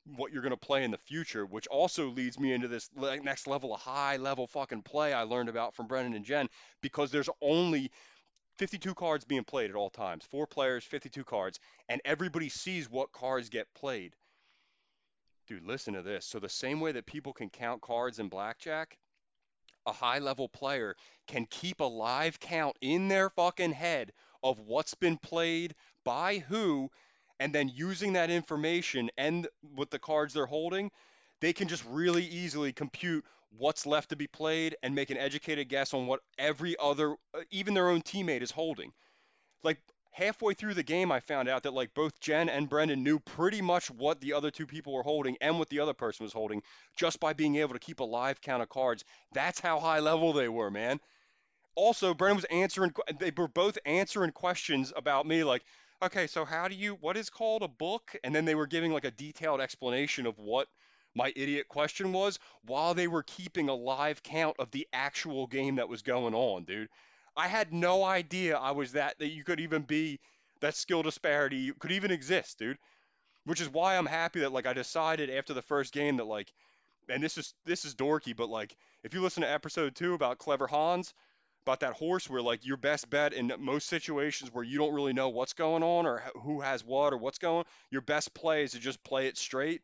[0.05, 3.47] what you're going to play in the future, which also leads me into this next
[3.47, 6.49] level of high level fucking play I learned about from Brendan and Jen
[6.81, 7.91] because there's only
[8.59, 10.25] 52 cards being played at all times.
[10.25, 14.15] Four players, 52 cards, and everybody sees what cards get played.
[15.47, 16.25] Dude, listen to this.
[16.27, 18.99] So the same way that people can count cards in blackjack,
[19.87, 20.95] a high level player
[21.27, 25.75] can keep a live count in their fucking head of what's been played
[26.05, 26.91] by who,
[27.41, 30.91] and then using that information and with the cards they're holding,
[31.41, 33.25] they can just really easily compute
[33.59, 37.41] what's left to be played and make an educated guess on what every other, uh,
[37.51, 38.93] even their own teammate, is holding.
[39.63, 39.79] Like
[40.13, 43.61] halfway through the game, I found out that like both Jen and Brendan knew pretty
[43.61, 46.63] much what the other two people were holding and what the other person was holding
[46.97, 49.05] just by being able to keep a live count of cards.
[49.33, 51.01] That's how high level they were, man.
[51.75, 55.65] Also, Brendan was answering, they were both answering questions about me, like,
[56.03, 58.15] okay, so how do you, what is called a book?
[58.23, 60.69] And then they were giving like a detailed explanation of what
[61.15, 65.77] my idiot question was while they were keeping a live count of the actual game
[65.77, 66.89] that was going on, dude.
[67.37, 70.21] I had no idea I was that that you could even be
[70.61, 72.79] that skill disparity could even exist, dude.
[73.45, 76.53] Which is why I'm happy that like I decided after the first game that like
[77.09, 80.39] and this is this is dorky, but like if you listen to episode 2 about
[80.39, 81.13] Clever Hans,
[81.63, 85.13] about that horse where like your best bet in most situations where you don't really
[85.13, 88.73] know what's going on or who has what or what's going, your best play is
[88.73, 89.83] to just play it straight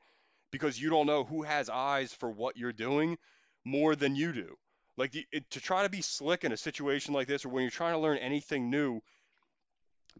[0.50, 3.16] because you don't know who has eyes for what you're doing
[3.64, 4.56] more than you do.
[4.98, 7.62] Like the, it, to try to be slick in a situation like this, or when
[7.62, 9.00] you're trying to learn anything new,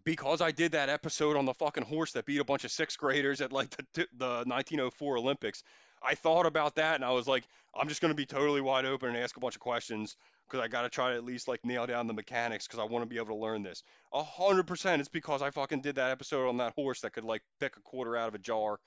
[0.05, 2.99] because I did that episode on the fucking horse that beat a bunch of sixth
[2.99, 5.63] graders at like the, the 1904 Olympics,
[6.03, 8.85] I thought about that and I was like, I'm just going to be totally wide
[8.85, 11.49] open and ask a bunch of questions because I got to try to at least
[11.49, 13.83] like nail down the mechanics because I want to be able to learn this.
[14.13, 17.43] Hundred percent, it's because I fucking did that episode on that horse that could like
[17.59, 18.79] pick a quarter out of a jar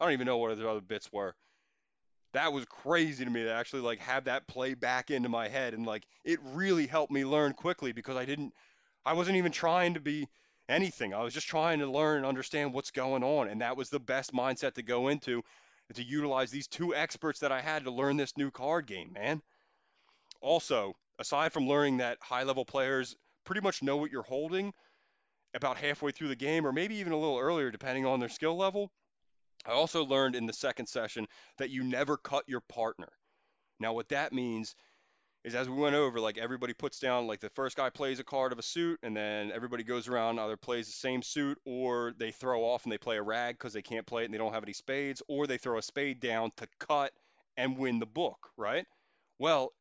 [0.00, 1.34] I don't even know what the other bits were.
[2.34, 5.72] That was crazy to me to actually like have that play back into my head
[5.72, 8.52] and like it really helped me learn quickly because I didn't
[9.06, 10.26] I wasn't even trying to be
[10.68, 11.14] anything.
[11.14, 14.00] I was just trying to learn and understand what's going on and that was the
[14.00, 15.42] best mindset to go into
[15.94, 19.40] to utilize these two experts that I had to learn this new card game, man.
[20.40, 24.72] Also, aside from learning that high level players pretty much know what you're holding
[25.54, 28.56] about halfway through the game or maybe even a little earlier depending on their skill
[28.56, 28.90] level,
[29.66, 31.26] I also learned in the second session
[31.58, 33.08] that you never cut your partner.
[33.80, 34.74] Now, what that means
[35.44, 38.24] is as we went over, like everybody puts down, like the first guy plays a
[38.24, 42.14] card of a suit, and then everybody goes around, either plays the same suit, or
[42.18, 44.38] they throw off and they play a rag because they can't play it and they
[44.38, 47.12] don't have any spades, or they throw a spade down to cut
[47.56, 48.86] and win the book, right?
[49.38, 49.72] Well,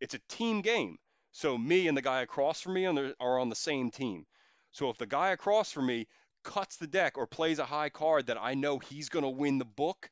[0.00, 0.96] it's a team game.
[1.32, 4.26] So me and the guy across from me are on the same team.
[4.72, 6.06] So if the guy across from me
[6.42, 9.58] cuts the deck or plays a high card that I know he's going to win
[9.58, 10.10] the book,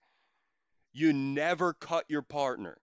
[0.92, 2.78] you never cut your partner.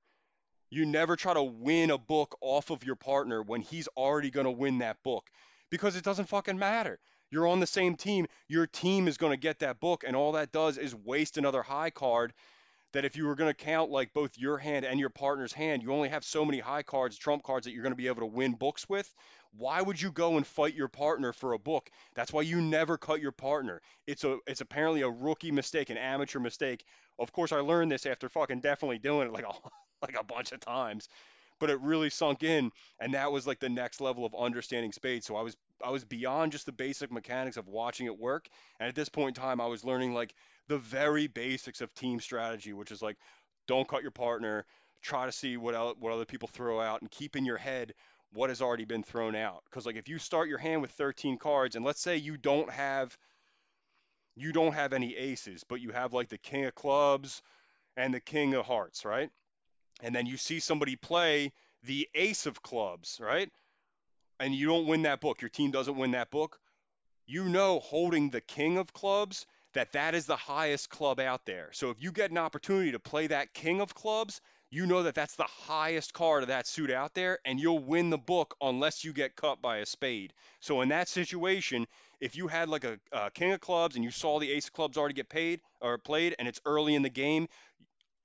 [0.69, 4.45] You never try to win a book off of your partner when he's already going
[4.45, 5.29] to win that book
[5.69, 6.99] because it doesn't fucking matter.
[7.31, 8.27] You're on the same team.
[8.47, 11.63] Your team is going to get that book, and all that does is waste another
[11.63, 12.33] high card
[12.95, 15.83] that if you were going to count like both your hand and your partner's hand,
[15.83, 18.21] you only have so many high cards, trump cards that you're going to be able
[18.21, 19.13] to win books with.
[19.51, 21.89] Why would you go and fight your partner for a book?
[22.13, 23.81] That's why you never cut your partner.
[24.07, 26.85] It's a it's apparently a rookie mistake, an amateur mistake.
[27.19, 29.53] Of course, I learned this after fucking definitely doing it like a
[30.01, 31.09] like a bunch of times,
[31.59, 35.25] but it really sunk in, and that was like the next level of understanding spades.
[35.25, 38.47] So I was I was beyond just the basic mechanics of watching it work,
[38.79, 40.33] and at this point in time, I was learning like
[40.67, 43.17] the very basics of team strategy, which is like
[43.67, 44.65] don't cut your partner,
[45.01, 47.93] try to see what el- what other people throw out, and keep in your head
[48.33, 49.63] what has already been thrown out.
[49.65, 52.69] Because like if you start your hand with 13 cards, and let's say you don't
[52.69, 53.17] have
[54.35, 57.41] you don't have any aces, but you have like the king of clubs
[57.97, 59.31] and the king of hearts, right?
[60.01, 61.53] And then you see somebody play
[61.83, 63.49] the ace of clubs, right?
[64.39, 65.41] And you don't win that book.
[65.41, 66.59] Your team doesn't win that book.
[67.25, 71.69] You know, holding the king of clubs that that is the highest club out there.
[71.73, 75.15] So if you get an opportunity to play that king of clubs, you know that
[75.15, 79.03] that's the highest card of that suit out there, and you'll win the book unless
[79.03, 80.33] you get cut by a spade.
[80.59, 81.87] So in that situation,
[82.19, 84.73] if you had like a, a king of clubs and you saw the ace of
[84.73, 87.47] clubs already get paid or played, and it's early in the game,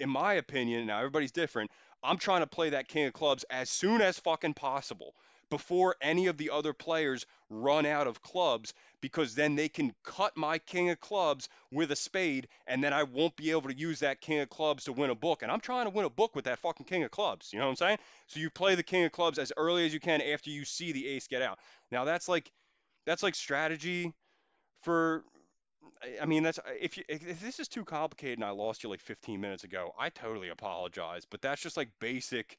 [0.00, 1.70] in my opinion, now everybody's different.
[2.02, 5.14] I'm trying to play that king of clubs as soon as fucking possible
[5.50, 10.36] before any of the other players run out of clubs because then they can cut
[10.36, 13.98] my king of clubs with a spade and then I won't be able to use
[14.00, 15.42] that king of clubs to win a book.
[15.42, 17.52] And I'm trying to win a book with that fucking king of clubs.
[17.52, 17.98] You know what I'm saying?
[18.28, 20.92] So you play the king of clubs as early as you can after you see
[20.92, 21.58] the ace get out.
[21.90, 22.50] Now that's like
[23.04, 24.12] that's like strategy
[24.82, 25.24] for
[26.20, 28.90] I mean, that's uh, if you if this is too complicated and I lost you
[28.90, 31.24] like 15 minutes ago, I totally apologize.
[31.30, 32.58] But that's just like basic.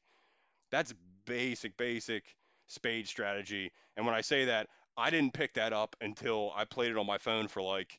[0.70, 0.94] That's
[1.26, 2.24] basic, basic
[2.68, 3.70] spade strategy.
[3.96, 7.06] And when I say that, I didn't pick that up until I played it on
[7.06, 7.98] my phone for like,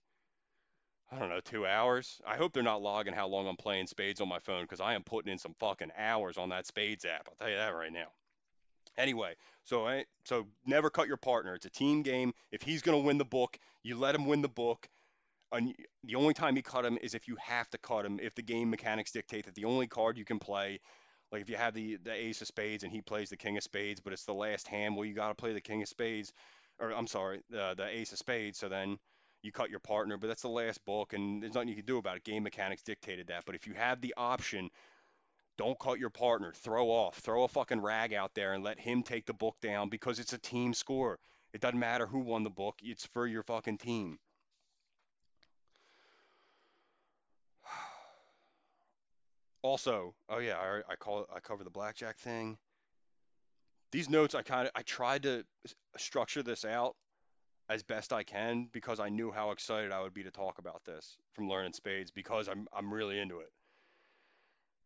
[1.12, 2.20] I don't know, two hours.
[2.26, 4.94] I hope they're not logging how long I'm playing spades on my phone because I
[4.94, 7.28] am putting in some fucking hours on that spades app.
[7.30, 8.08] I'll tell you that right now.
[8.98, 11.56] Anyway, so I, so never cut your partner.
[11.56, 12.34] It's a team game.
[12.52, 14.88] If he's gonna win the book, you let him win the book.
[15.54, 15.74] And
[16.04, 18.20] the only time you cut him is if you have to cut him.
[18.22, 20.80] If the game mechanics dictate that the only card you can play,
[21.32, 23.64] like if you have the the ace of spades and he plays the king of
[23.64, 26.34] spades, but it's the last hand, well, you got to play the king of spades,
[26.80, 28.60] or I'm sorry, the the ace of spades.
[28.60, 28.98] So then
[29.44, 31.98] you cut your partner, but that's the last book, and there's nothing you can do
[31.98, 32.24] about it.
[32.24, 33.44] Game mechanics dictated that.
[33.46, 34.70] But if you have the option
[35.58, 36.52] don't cut your partner.
[36.52, 37.18] Throw off.
[37.20, 40.34] Throw a fucking rag out there and let him take the book down because it's
[40.34, 41.20] a team score.
[41.54, 42.80] It doesn't matter who won the book.
[42.82, 44.18] It's for your fucking team.
[49.64, 52.58] Also, oh yeah, I, I call it, I cover the blackjack thing.
[53.92, 55.46] These notes, I kind of I tried to
[55.98, 56.96] structure this out
[57.70, 60.84] as best I can because I knew how excited I would be to talk about
[60.86, 63.52] this from learning spades because I'm I'm really into it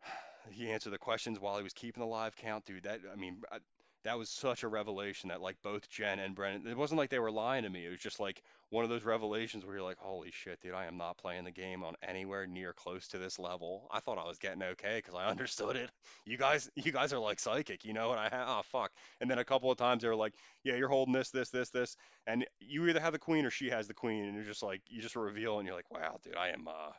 [0.51, 2.83] he answered the questions while he was keeping the live count, dude.
[2.83, 3.57] That I mean, I,
[4.03, 7.19] that was such a revelation that like both Jen and Brendan, it wasn't like they
[7.19, 7.85] were lying to me.
[7.85, 10.85] It was just like one of those revelations where you're like, holy shit, dude, I
[10.85, 13.87] am not playing the game on anywhere near close to this level.
[13.91, 15.89] I thought I was getting okay because I understood it.
[16.25, 18.11] You guys, you guys are like psychic, you know?
[18.11, 18.91] And I, oh fuck.
[19.21, 20.33] And then a couple of times they were like,
[20.63, 23.69] yeah, you're holding this, this, this, this, and you either have the queen or she
[23.69, 26.35] has the queen, and you're just like, you just reveal, and you're like, wow, dude,
[26.35, 26.91] I am, uh,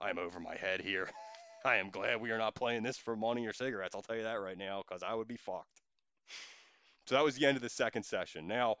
[0.00, 1.08] I am over my head here.
[1.66, 3.94] I am glad we are not playing this for money or cigarettes.
[3.94, 5.80] I'll tell you that right now, because I would be fucked.
[7.06, 8.46] So that was the end of the second session.
[8.46, 8.76] Now,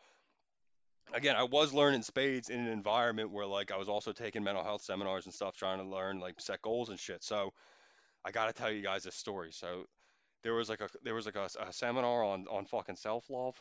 [1.12, 4.64] again, I was learning spades in an environment where like I was also taking mental
[4.64, 7.22] health seminars and stuff, trying to learn like set goals and shit.
[7.22, 7.52] So
[8.24, 9.50] I got to tell you guys this story.
[9.52, 9.84] So
[10.42, 13.60] there was like a there was like a, a seminar on on fucking self love,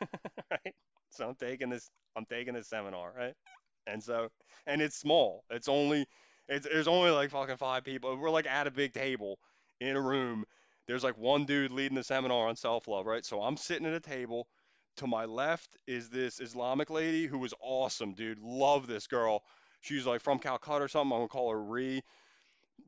[0.50, 0.74] right?
[1.10, 3.34] So I'm taking this I'm taking this seminar, right?
[3.86, 4.28] And so
[4.66, 5.44] and it's small.
[5.50, 6.06] It's only
[6.48, 8.16] it's, there's only like fucking five people.
[8.16, 9.38] We're like at a big table
[9.80, 10.44] in a room.
[10.86, 13.24] There's like one dude leading the seminar on self love, right?
[13.24, 14.46] So I'm sitting at a table.
[14.98, 18.38] To my left is this Islamic lady who was awesome, dude.
[18.40, 19.42] Love this girl.
[19.82, 21.12] She's like from Calcutta or something.
[21.12, 22.02] I'm gonna call her Ree.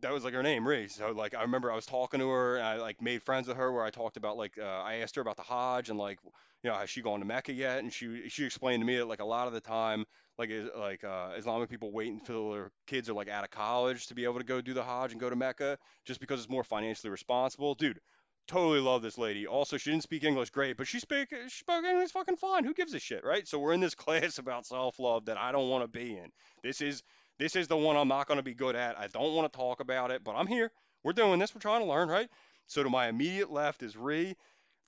[0.00, 0.86] That was like her name, Ree.
[0.88, 3.56] So like I remember I was talking to her and I like made friends with
[3.56, 6.20] her where I talked about like uh, I asked her about the Hajj and like
[6.62, 7.80] you know has she gone to Mecca yet?
[7.80, 10.04] And she she explained to me that like a lot of the time
[10.38, 14.14] like like uh, Islamic people wait until their kids are like out of college to
[14.14, 16.64] be able to go do the Hajj and go to Mecca just because it's more
[16.64, 17.74] financially responsible.
[17.74, 17.98] Dude,
[18.46, 19.46] totally love this lady.
[19.46, 22.64] Also, she didn't speak English great, but she speak she spoke English fucking fine.
[22.64, 23.46] Who gives a shit, right?
[23.46, 26.30] So we're in this class about self-love that I don't want to be in.
[26.62, 27.02] This is
[27.38, 28.98] this is the one I'm not going to be good at.
[28.98, 30.70] I don't want to talk about it, but I'm here.
[31.04, 31.54] We're doing this.
[31.54, 32.28] We're trying to learn, right?
[32.66, 34.36] So to my immediate left is Ree.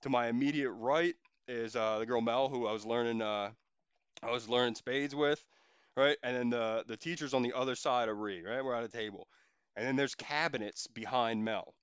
[0.02, 1.14] To my immediate right
[1.46, 3.50] is uh, the girl Mel, who I was learning uh,
[4.22, 5.42] I was learning spades with,
[5.96, 6.16] right?
[6.22, 8.64] And then the the teacher's on the other side of Ree, right?
[8.64, 9.28] We're at a table,
[9.76, 11.74] and then there's cabinets behind Mel,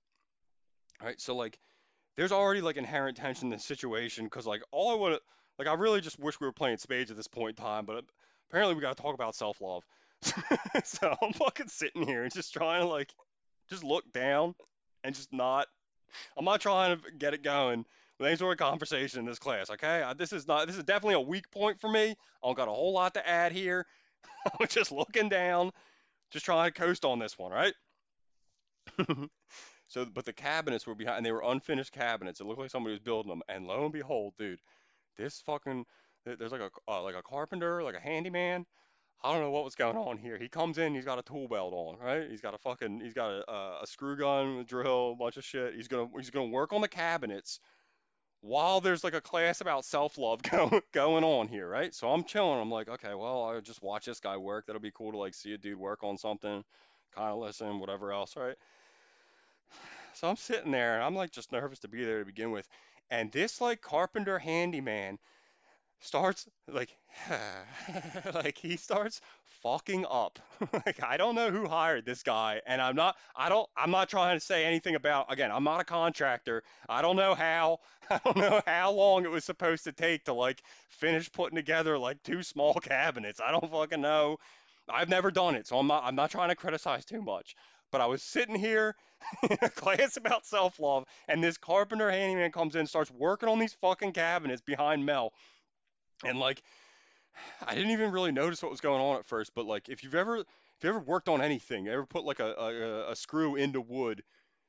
[1.02, 1.20] right?
[1.20, 1.58] So like,
[2.16, 5.22] there's already like inherent tension in the situation because like all I want to
[5.60, 8.04] like I really just wish we were playing spades at this point in time, but
[8.50, 9.84] apparently we got to talk about self love.
[10.84, 13.14] so I'm fucking sitting here and just trying to like
[13.70, 14.56] just look down
[15.04, 15.68] and just not.
[16.38, 17.86] I'm not trying to get it going
[18.18, 19.70] with any sort of conversation in this class.
[19.70, 20.68] Okay, this is not.
[20.68, 22.12] This is definitely a weak point for me.
[22.12, 22.16] I
[22.48, 23.86] don't got a whole lot to add here.
[24.60, 25.72] I'm just looking down,
[26.32, 27.74] just trying to coast on this one, right?
[29.88, 32.40] so, but the cabinets were behind, and they were unfinished cabinets.
[32.40, 33.42] It looked like somebody was building them.
[33.50, 34.60] And lo and behold, dude,
[35.18, 35.86] this fucking
[36.26, 38.66] there's like a uh, like a carpenter, like a handyman.
[39.24, 40.38] I don't know what was going on here.
[40.38, 42.30] He comes in, he's got a tool belt on, right?
[42.30, 45.44] He's got a fucking, he's got a, a screw gun, a drill, a bunch of
[45.44, 45.74] shit.
[45.76, 47.60] He's gonna, he's gonna work on the cabinets
[48.42, 51.94] while there's like a class about self-love go, going on here, right?
[51.94, 52.60] So I'm chilling.
[52.60, 54.68] I'm like, okay, well, I'll just watch this guy work.
[54.68, 56.64] That'll be cool to like see a dude work on something,
[57.16, 58.56] kind of listen, whatever else, right?
[60.14, 62.68] So I'm sitting there and I'm like just nervous to be there to begin with.
[63.10, 65.18] And this like carpenter handyman
[66.00, 66.96] starts like
[68.34, 69.22] like he starts
[69.64, 70.40] fucking up.
[70.86, 74.10] Like i don't know who hired this guy and i'm not i don't i'm not
[74.10, 76.64] trying to say anything about again i'm not a contractor.
[76.90, 77.80] I don't know how
[78.10, 81.98] i don't know how long it was supposed to take to like finish putting together
[81.98, 83.40] like two small cabinets.
[83.40, 84.38] I don't fucking know.
[84.90, 87.56] I've never done it so i'm not i'm not trying to criticize too much.
[87.92, 88.96] But I was sitting here
[89.50, 93.60] in a class about self love, and this carpenter handyman comes in, starts working on
[93.60, 95.32] these fucking cabinets behind Mel
[96.26, 96.62] and like
[97.68, 100.16] I didn't even really notice what was going on at first, but like if you've
[100.16, 103.82] ever if you ever worked on anything, ever put like a, a, a screw into
[103.82, 104.24] wood,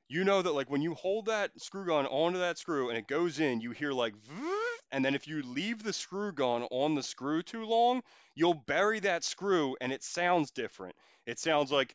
[0.08, 3.08] you know that like when you hold that screw gun onto that screw and it
[3.08, 4.14] goes in, you hear like
[4.92, 8.02] and then if you leave the screw gun on the screw too long,
[8.34, 10.96] you'll bury that screw and it sounds different.
[11.26, 11.94] It sounds like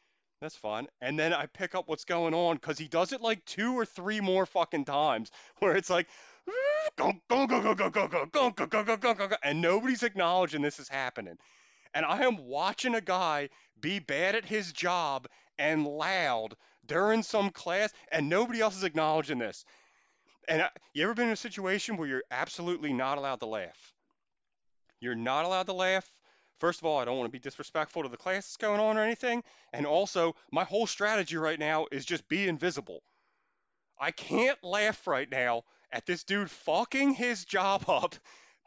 [0.41, 0.87] That's fun.
[1.01, 3.85] And then I pick up what's going on because he does it like two or
[3.85, 6.07] three more fucking times where it's like
[6.97, 9.61] go go go go go go go go go go go go go go and
[9.61, 11.37] nobody's acknowledging this is happening.
[11.93, 15.27] And I am watching a guy be bad at his job
[15.59, 16.55] and loud
[16.87, 19.63] during some class and nobody else is acknowledging this.
[20.47, 23.93] And I, you ever been in a situation where you're absolutely not allowed to laugh?
[24.99, 26.09] You're not allowed to laugh.
[26.61, 28.95] First of all, I don't want to be disrespectful to the class that's going on
[28.95, 29.43] or anything.
[29.73, 33.01] And also, my whole strategy right now is just be invisible.
[33.99, 38.13] I can't laugh right now at this dude fucking his job up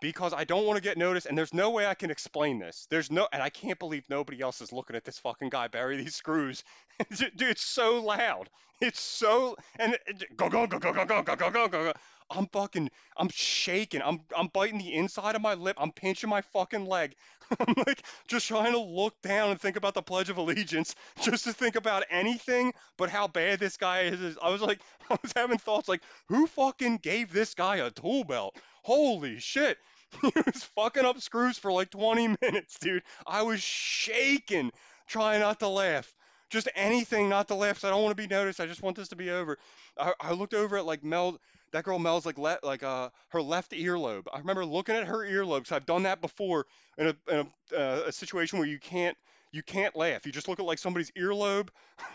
[0.00, 2.88] because I don't want to get noticed, and there's no way I can explain this.
[2.90, 5.96] There's no, and I can't believe nobody else is looking at this fucking guy bury
[5.96, 6.64] these screws.
[7.16, 8.50] Dude, it's so loud.
[8.80, 9.96] It's so, and
[10.36, 11.92] go go go go go go go go go go.
[12.30, 14.00] I'm fucking, I'm shaking.
[14.02, 15.76] I'm, I'm biting the inside of my lip.
[15.78, 17.14] I'm pinching my fucking leg.
[17.60, 21.44] I'm like just trying to look down and think about the Pledge of Allegiance, just
[21.44, 24.38] to think about anything but how bad this guy is.
[24.42, 28.24] I was like, I was having thoughts like, who fucking gave this guy a tool
[28.24, 28.56] belt?
[28.82, 29.78] Holy shit.
[30.22, 33.02] He was fucking up screws for like 20 minutes, dude.
[33.26, 34.70] I was shaking,
[35.08, 36.14] trying not to laugh.
[36.54, 37.84] Just anything not to laugh.
[37.84, 38.60] I don't want to be noticed.
[38.60, 39.58] I just want this to be over.
[39.98, 41.38] I, I looked over at like Mel.
[41.72, 44.26] That girl Mel's like le- like uh her left earlobe.
[44.32, 46.66] I remember looking at her earlobe because I've done that before
[46.98, 49.16] in a in a, uh, a situation where you can't
[49.52, 50.26] you can't laugh.
[50.26, 51.68] You just look at like somebody's earlobe.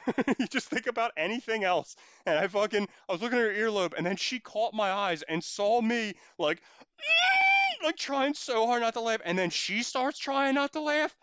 [0.39, 1.95] you just think about anything else.
[2.25, 5.23] And I fucking I was looking at her earlobe and then she caught my eyes
[5.23, 6.61] and saw me like
[7.83, 11.15] like trying so hard not to laugh, and then she starts trying not to laugh.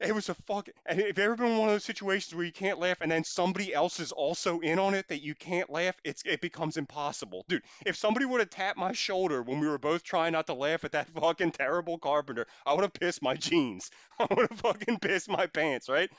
[0.00, 0.72] It was a fucking.
[0.86, 3.74] And if ever been one of those situations where you can't laugh, and then somebody
[3.74, 7.62] else is also in on it that you can't laugh, it's it becomes impossible, dude.
[7.84, 10.84] If somebody would have tapped my shoulder when we were both trying not to laugh
[10.84, 13.90] at that fucking terrible carpenter, I would have pissed my jeans.
[14.18, 16.10] I would have fucking pissed my pants, right?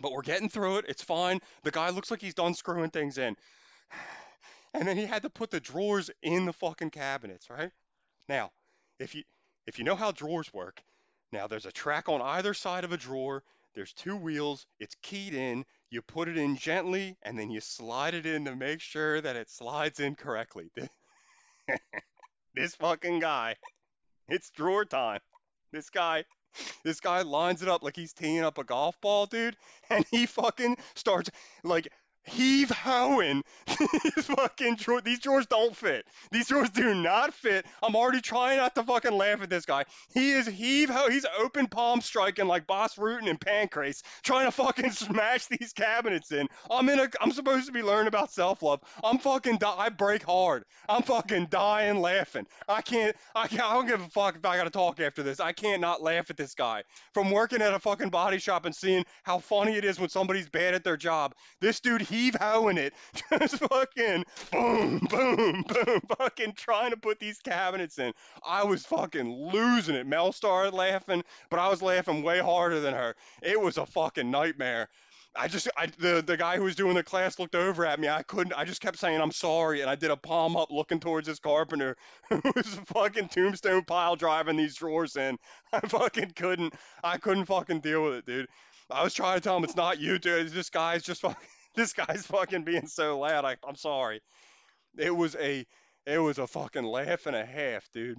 [0.00, 0.86] But we're getting through it.
[0.88, 1.40] It's fine.
[1.62, 3.36] The guy looks like he's done screwing things in.
[4.74, 7.70] And then he had to put the drawers in the fucking cabinets, right?
[8.26, 8.52] Now,
[8.98, 9.22] if you
[9.66, 10.82] if you know how drawers work,
[11.32, 13.42] now there's a track on either side of a drawer.
[13.74, 14.66] There's two wheels.
[14.78, 15.64] It's keyed in.
[15.90, 19.36] You put it in gently, and then you slide it in to make sure that
[19.36, 20.70] it slides in correctly.
[22.54, 23.56] this fucking guy,
[24.28, 25.20] it's drawer time.
[25.72, 26.24] This guy,
[26.84, 29.56] this guy lines it up like he's teeing up a golf ball, dude,
[29.90, 31.30] and he fucking starts
[31.64, 31.88] like
[32.24, 33.42] heave hoeing
[33.78, 35.02] these fucking drawers.
[35.04, 36.06] These drawers don't fit.
[36.30, 37.66] These drawers do not fit.
[37.82, 39.84] I'm already trying not to fucking laugh at this guy.
[40.14, 41.08] He is heave ho.
[41.10, 46.32] He's open palm striking like Bas Rutten and Pancrase, trying to fucking smash these cabinets
[46.32, 46.48] in.
[46.70, 47.08] I'm in a.
[47.20, 48.80] I'm supposed to be learning about self love.
[49.02, 49.58] I'm fucking.
[49.58, 50.64] Di- I break hard.
[50.88, 52.46] I'm fucking dying laughing.
[52.68, 53.16] I can't.
[53.34, 53.62] I can't.
[53.62, 55.40] I don't give a fuck if I gotta talk after this.
[55.40, 56.82] I can't not laugh at this guy.
[57.14, 60.48] From working at a fucking body shop and seeing how funny it is when somebody's
[60.48, 61.34] bad at their job.
[61.60, 62.92] This dude heave hoeing it,
[63.38, 68.12] just fucking boom, boom, boom, fucking trying to put these cabinets in.
[68.46, 70.06] I was fucking losing it.
[70.06, 73.14] Mel started laughing, but I was laughing way harder than her.
[73.42, 74.88] It was a fucking nightmare.
[75.34, 78.08] I just, I, the the guy who was doing the class looked over at me.
[78.10, 78.52] I couldn't.
[78.52, 81.38] I just kept saying I'm sorry, and I did a palm up, looking towards this
[81.38, 81.96] carpenter
[82.28, 85.38] who was a fucking tombstone pile driving these drawers in.
[85.72, 86.74] I fucking couldn't.
[87.02, 88.46] I couldn't fucking deal with it, dude.
[88.90, 90.50] I was trying to tell him it's not you, dude.
[90.50, 91.48] This guy's just fucking.
[91.74, 93.44] this guy's fucking being so loud.
[93.44, 94.20] I, I'm sorry.
[94.98, 95.66] It was a
[96.06, 98.18] it was a fucking laugh and a half, dude.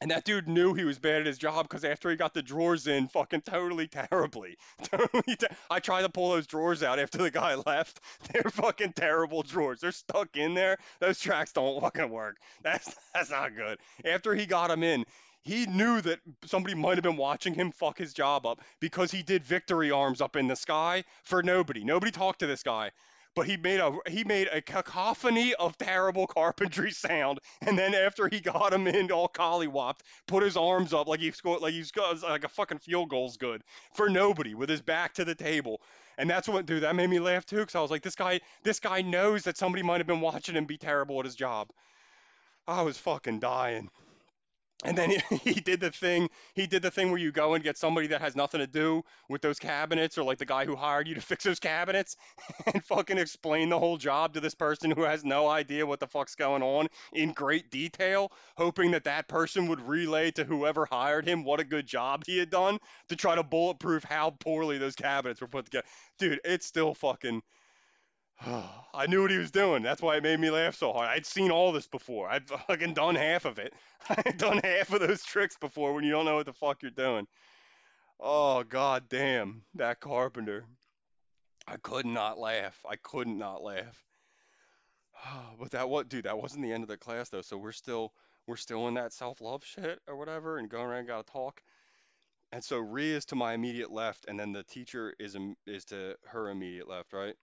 [0.00, 2.42] And that dude knew he was bad at his job because after he got the
[2.42, 4.56] drawers in, fucking totally terribly.
[4.82, 8.00] Totally te- I tried to pull those drawers out after the guy left.
[8.30, 9.80] They're fucking terrible drawers.
[9.80, 10.78] They're stuck in there.
[11.00, 12.36] Those tracks don't fucking work.
[12.62, 13.78] That's that's not good.
[14.04, 15.04] After he got them in,
[15.44, 19.22] he knew that somebody might have been watching him fuck his job up because he
[19.22, 21.84] did victory arms up in the sky for nobody.
[21.84, 22.90] Nobody talked to this guy.
[23.36, 28.28] But he made a he made a cacophony of terrible carpentry sound, and then after
[28.28, 31.90] he got him in all collywhopped, put his arms up like he scored like he's
[32.22, 35.80] like a fucking field goal's good for nobody with his back to the table,
[36.16, 38.40] and that's what dude that made me laugh too because I was like this guy
[38.62, 41.70] this guy knows that somebody might have been watching him be terrible at his job.
[42.68, 43.90] I was fucking dying.
[44.84, 47.64] And then he, he did the thing he did the thing where you go and
[47.64, 50.76] get somebody that has nothing to do with those cabinets or like the guy who
[50.76, 52.16] hired you to fix those cabinets
[52.72, 56.06] and fucking explain the whole job to this person who has no idea what the
[56.06, 61.26] fuck's going on in great detail hoping that that person would relay to whoever hired
[61.26, 62.78] him what a good job he had done
[63.08, 65.86] to try to bulletproof how poorly those cabinets were put together
[66.18, 67.42] dude it's still fucking
[68.94, 69.82] I knew what he was doing.
[69.82, 71.08] That's why it made me laugh so hard.
[71.08, 72.28] I'd seen all this before.
[72.28, 73.72] I'd fucking done half of it.
[74.08, 76.90] I'd done half of those tricks before when you don't know what the fuck you're
[76.90, 77.26] doing.
[78.20, 80.66] Oh god damn, that carpenter.
[81.66, 82.80] I could not laugh.
[82.88, 84.04] I could not not laugh.
[85.58, 88.12] But that what dude, that wasn't the end of the class though, so we're still
[88.46, 91.62] we're still in that self-love shit or whatever and going around and gotta talk.
[92.52, 96.16] And so Ree is to my immediate left, and then the teacher is is to
[96.26, 97.34] her immediate left, right?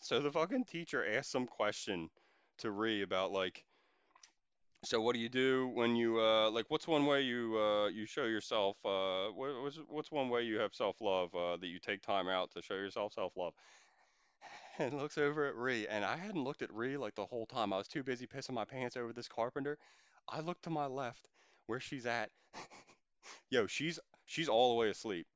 [0.00, 2.10] So the fucking teacher asked some question
[2.58, 3.64] to Ree about like,
[4.84, 8.04] so what do you do when you uh like what's one way you uh you
[8.06, 12.02] show yourself uh what, what's what's one way you have self-love uh that you take
[12.02, 13.54] time out to show yourself self-love?
[14.78, 17.72] And looks over at Ree, and I hadn't looked at Ree like the whole time.
[17.72, 19.78] I was too busy pissing my pants over this carpenter.
[20.28, 21.28] I look to my left
[21.66, 22.30] where she's at.
[23.50, 25.26] Yo, she's she's all the way asleep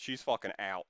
[0.00, 0.86] she's fucking out.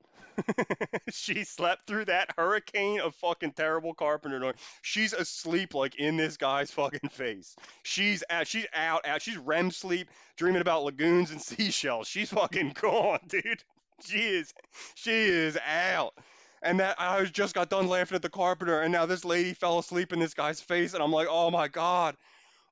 [1.11, 4.55] she slept through that hurricane of fucking terrible carpenter noise.
[4.83, 7.57] She's asleep like in this guy's fucking face.
[7.83, 9.23] She's out, she's out, out.
[9.23, 12.09] She's REM sleep, dreaming about lagoons and seashells.
[12.09, 13.63] She's fucking gone, dude.
[14.03, 14.55] She is,
[14.95, 16.15] she is out.
[16.63, 19.79] And that I just got done laughing at the carpenter, and now this lady fell
[19.79, 22.17] asleep in this guy's face, and I'm like, oh my god,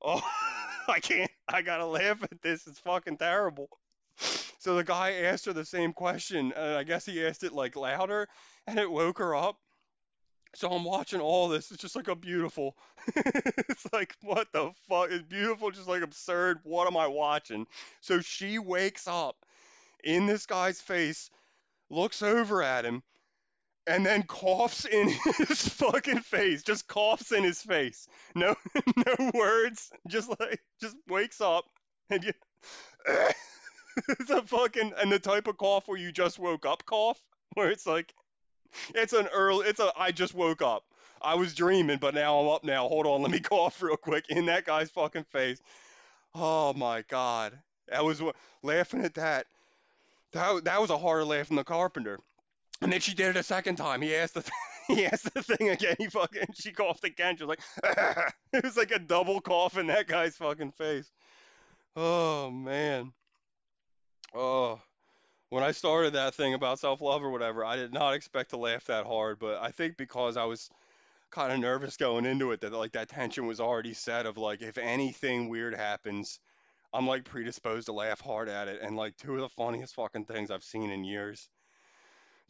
[0.02, 0.20] oh,
[0.88, 2.66] I can't, I gotta laugh at this.
[2.66, 3.70] It's fucking terrible.
[4.68, 7.74] So the guy asked her the same question, and I guess he asked it like
[7.74, 8.28] louder,
[8.66, 9.56] and it woke her up.
[10.56, 11.70] So I'm watching all this.
[11.70, 12.76] It's just like a beautiful.
[13.16, 15.10] it's like what the fuck?
[15.10, 16.58] It's beautiful, just like absurd.
[16.64, 17.66] What am I watching?
[18.02, 19.36] So she wakes up
[20.04, 21.30] in this guy's face,
[21.88, 23.02] looks over at him,
[23.86, 25.08] and then coughs in
[25.38, 26.62] his fucking face.
[26.62, 28.06] Just coughs in his face.
[28.34, 28.54] No,
[28.98, 29.90] no words.
[30.08, 31.64] Just like, just wakes up
[32.10, 32.34] and you.
[34.08, 37.20] It's a fucking and the type of cough where you just woke up cough,
[37.54, 38.14] where it's like,
[38.94, 40.84] it's an early, it's a I just woke up.
[41.20, 42.88] I was dreaming, but now I'm up now.
[42.88, 45.60] Hold on, let me cough real quick in that guy's fucking face.
[46.34, 47.58] Oh my god,
[47.92, 48.22] I was
[48.62, 49.46] laughing at that.
[50.32, 52.18] That that was a harder laugh than the carpenter.
[52.80, 54.02] And then she did it a second time.
[54.02, 54.52] He asked the th-
[54.98, 55.96] he asked the thing again.
[55.98, 57.36] He fucking she coughed again.
[57.36, 61.10] She was like, it was like a double cough in that guy's fucking face.
[61.96, 63.12] Oh man.
[64.34, 64.80] Oh,
[65.50, 68.56] when I started that thing about self love or whatever, I did not expect to
[68.58, 70.70] laugh that hard, but I think because I was
[71.30, 74.62] kind of nervous going into it that like that tension was already set of like
[74.62, 76.40] if anything weird happens,
[76.92, 78.80] I'm like predisposed to laugh hard at it.
[78.82, 81.48] And like two of the funniest fucking things I've seen in years.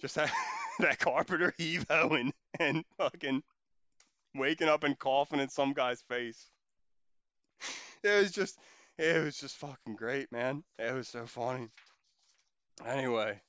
[0.00, 0.32] Just that
[0.80, 3.42] that carpenter heave-hoing and fucking
[4.34, 6.50] waking up and coughing in some guy's face.
[8.02, 8.58] It was just
[8.98, 10.64] it was just fucking great, man.
[10.78, 11.68] It was so funny.
[12.86, 13.40] Anyway,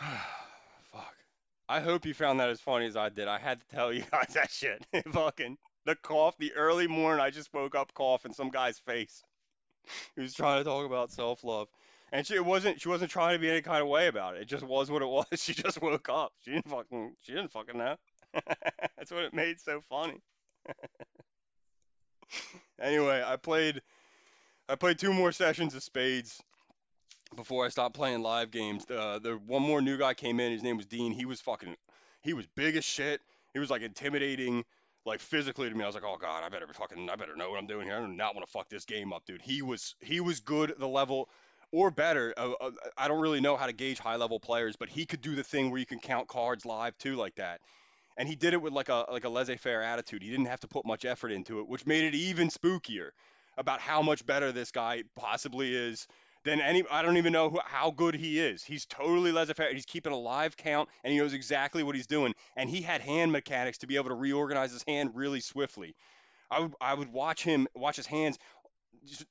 [0.92, 1.14] fuck.
[1.68, 3.28] I hope you found that as funny as I did.
[3.28, 4.84] I had to tell you guys that shit.
[5.12, 5.56] fucking
[5.86, 7.20] the cough, the early morning.
[7.20, 9.22] I just woke up coughing some guy's face.
[10.14, 11.66] He was trying to talk about self love,
[12.12, 12.80] and she wasn't.
[12.80, 14.42] She wasn't trying to be any kind of way about it.
[14.42, 15.24] It just was what it was.
[15.36, 16.32] She just woke up.
[16.44, 17.14] She didn't fucking.
[17.22, 17.96] She didn't fucking know.
[18.96, 20.20] That's what it made so funny.
[22.78, 23.80] anyway, I played
[24.70, 26.40] I played two more sessions of Spades
[27.34, 28.88] before I stopped playing live games.
[28.88, 30.52] Uh, the one more new guy came in.
[30.52, 31.12] His name was Dean.
[31.12, 31.74] He was fucking.
[32.22, 33.20] He was big as shit.
[33.52, 34.64] He was like intimidating,
[35.04, 35.82] like physically to me.
[35.82, 37.96] I was like, oh god, I better fucking, I better know what I'm doing here.
[37.96, 39.42] I do not want to fuck this game up, dude.
[39.42, 41.28] He was, he was good the level
[41.72, 42.32] or better.
[42.36, 45.20] Uh, uh, I don't really know how to gauge high level players, but he could
[45.20, 47.60] do the thing where you can count cards live too, like that.
[48.16, 50.22] And he did it with like a like a laissez-faire attitude.
[50.22, 53.10] He didn't have to put much effort into it, which made it even spookier
[53.60, 56.08] about how much better this guy possibly is
[56.44, 56.82] than any.
[56.90, 58.64] I don't even know who, how good he is.
[58.64, 59.72] He's totally laissez-faire.
[59.74, 62.34] He's keeping a live count, and he knows exactly what he's doing.
[62.56, 65.94] And he had hand mechanics to be able to reorganize his hand really swiftly.
[66.50, 68.38] I would I would watch him watch his hands.
[69.06, 69.26] Just,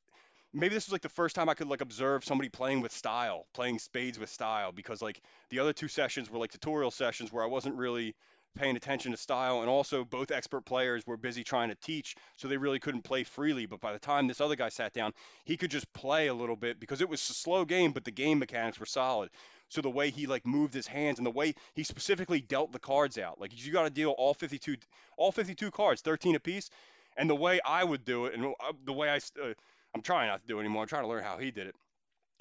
[0.53, 3.47] maybe this was like the first time I could like observe somebody playing with style,
[3.53, 5.19] playing spades with style, because like
[5.49, 8.15] the other two sessions were like tutorial sessions where I wasn't really
[8.55, 12.47] paying attention to style, and also both expert players were busy trying to teach, so
[12.47, 13.65] they really couldn't play freely.
[13.65, 15.13] But by the time this other guy sat down,
[15.45, 18.11] he could just play a little bit because it was a slow game, but the
[18.11, 19.29] game mechanics were solid.
[19.69, 22.79] So the way he like moved his hands and the way he specifically dealt the
[22.79, 24.77] cards out, like you got to deal all 52,
[25.17, 26.69] all 52 cards, 13 apiece,
[27.17, 29.17] and the way I would do it, and uh, the way I.
[29.41, 29.53] Uh,
[29.95, 30.83] I'm trying not to do it anymore.
[30.83, 31.75] I'm trying to learn how he did it.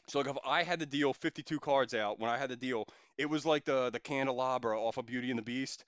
[0.08, 2.86] So like if I had to deal 52 cards out, when I had to deal,
[3.16, 5.84] it was like the the candelabra off of Beauty and the Beast.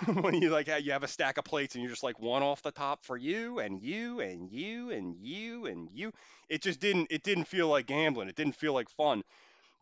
[0.20, 2.62] when you like you have a stack of plates and you're just like one off
[2.62, 6.12] the top for you and you and you and you and you.
[6.48, 8.28] It just didn't it didn't feel like gambling.
[8.28, 9.22] It didn't feel like fun.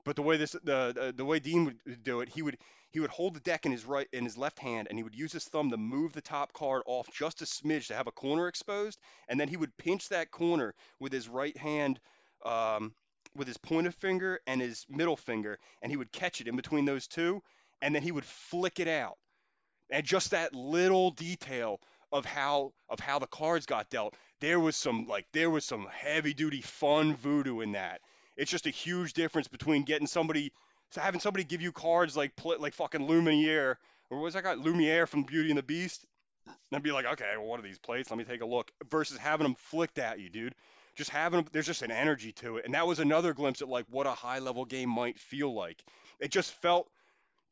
[0.04, 2.58] But the way this the the, the way Dean would do it, he would
[2.90, 5.14] he would hold the deck in his right in his left hand and he would
[5.14, 8.12] use his thumb to move the top card off just a smidge to have a
[8.12, 12.00] corner exposed and then he would pinch that corner with his right hand
[12.44, 12.92] um,
[13.40, 16.84] with his pointer finger and his middle finger and he would catch it in between
[16.84, 17.42] those two
[17.82, 19.16] and then he would flick it out
[19.90, 21.80] and just that little detail
[22.12, 25.86] of how of how the cards got dealt there was some like there was some
[25.90, 28.02] heavy duty fun voodoo in that
[28.36, 30.52] it's just a huge difference between getting somebody
[30.94, 33.78] having somebody give you cards like like fucking Lumiere
[34.10, 36.04] or what was that guy Lumiere from Beauty and the Beast
[36.72, 38.10] and be like, okay, well, what are these plates?
[38.10, 38.70] Let me take a look.
[38.90, 40.54] Versus having them flicked at you, dude.
[40.96, 42.64] Just having there's just an energy to it.
[42.64, 45.82] And that was another glimpse at like what a high level game might feel like.
[46.20, 46.88] It just felt,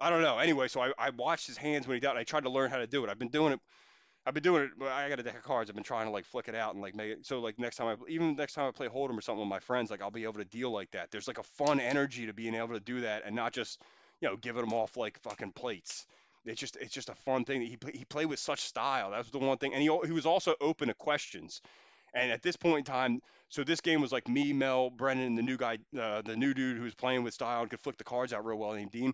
[0.01, 0.39] I don't know.
[0.39, 2.13] Anyway, so I, I watched his hands when he dealt.
[2.13, 3.11] And I tried to learn how to do it.
[3.11, 3.61] I've been doing it.
[4.27, 4.71] I've been doing it.
[4.83, 5.71] I got a deck of cards.
[5.71, 7.25] I've been trying to like flick it out and like make it.
[7.25, 9.61] So like next time I, even next time I play Hold'em or something with my
[9.61, 11.11] friends, like I'll be able to deal like that.
[11.11, 13.81] There's like a fun energy to being able to do that and not just,
[14.21, 16.07] you know, giving them off like fucking plates
[16.49, 19.11] it's just it's just a fun thing that he he played with such style.
[19.11, 21.61] That was the one thing, and he he was also open to questions.
[22.15, 25.43] And at this point in time, so this game was like me, Mel, Brendan, the
[25.43, 28.05] new guy, uh, the new dude who was playing with style and could flick the
[28.05, 29.13] cards out real well, named Dean.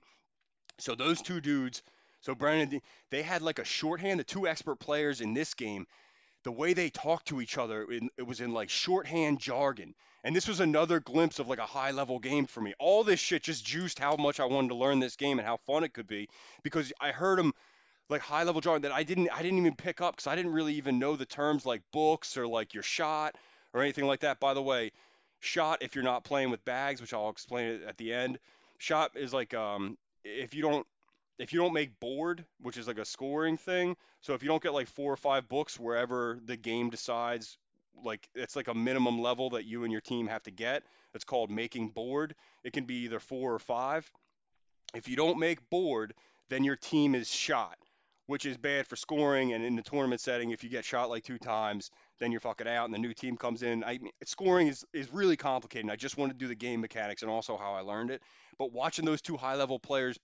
[0.79, 1.83] So those two dudes,
[2.21, 2.81] so Brendan,
[3.11, 4.19] they had like a shorthand.
[4.19, 5.87] The two expert players in this game,
[6.43, 7.87] the way they talked to each other,
[8.17, 9.95] it was in like shorthand jargon.
[10.25, 12.75] And this was another glimpse of like a high level game for me.
[12.79, 15.59] All this shit just juiced how much I wanted to learn this game and how
[15.59, 16.29] fun it could be
[16.63, 17.53] because I heard them
[18.09, 20.53] like high level drawing that I didn't I didn't even pick up because I didn't
[20.53, 23.37] really even know the terms like books or like your shot
[23.73, 24.41] or anything like that.
[24.41, 24.93] By the way,
[25.41, 28.39] shot if you're not playing with bags, which I'll explain at the end.
[28.79, 30.87] Shot is like um if you don't
[31.39, 33.97] if you don't make board, which is like a scoring thing.
[34.21, 37.59] So if you don't get like four or five books wherever the game decides
[38.03, 40.83] like it's like a minimum level that you and your team have to get.
[41.15, 42.35] It's called making board.
[42.65, 44.11] It can be either four or five.
[44.95, 46.15] If you don't make board,
[46.49, 47.77] then your team is shot,
[48.27, 49.53] which is bad for scoring.
[49.53, 52.69] And in the tournament setting, if you get shot like two times, then you're fucking
[52.69, 53.85] out, and the new team comes in.
[53.85, 55.85] I mean, scoring is is really complicated.
[55.85, 58.23] And I just want to do the game mechanics and also how I learned it.
[58.59, 60.19] But watching those two high level players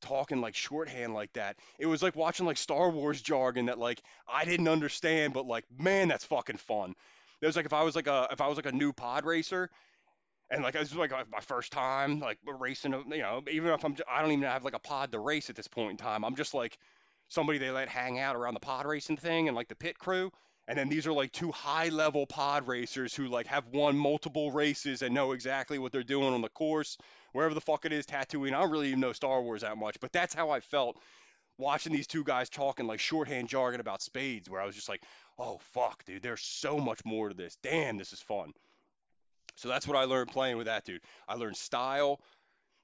[0.00, 1.56] talking like shorthand like that.
[1.78, 5.64] It was like watching like Star Wars jargon that like I didn't understand, but like
[5.78, 6.94] man, that's fucking fun.
[7.40, 9.24] It was like if I was like a if I was like a new pod
[9.24, 9.70] racer,
[10.50, 12.92] and like this was like my first time like racing.
[12.92, 15.56] You know, even if I'm I don't even have like a pod to race at
[15.56, 16.24] this point in time.
[16.24, 16.76] I'm just like
[17.28, 20.30] somebody they let hang out around the pod racing thing and like the pit crew.
[20.66, 24.52] And then these are like two high level pod racers who like have won multiple
[24.52, 26.98] races and know exactly what they're doing on the course,
[27.32, 28.48] wherever the fuck it is, Tatooine.
[28.54, 30.98] I don't really even know Star Wars that much, but that's how I felt
[31.56, 35.02] watching these two guys talking like shorthand jargon about spades, where I was just like,
[35.38, 37.56] oh fuck, dude, there's so much more to this.
[37.62, 38.52] Damn, this is fun.
[39.56, 41.00] So that's what I learned playing with that dude.
[41.26, 42.20] I learned style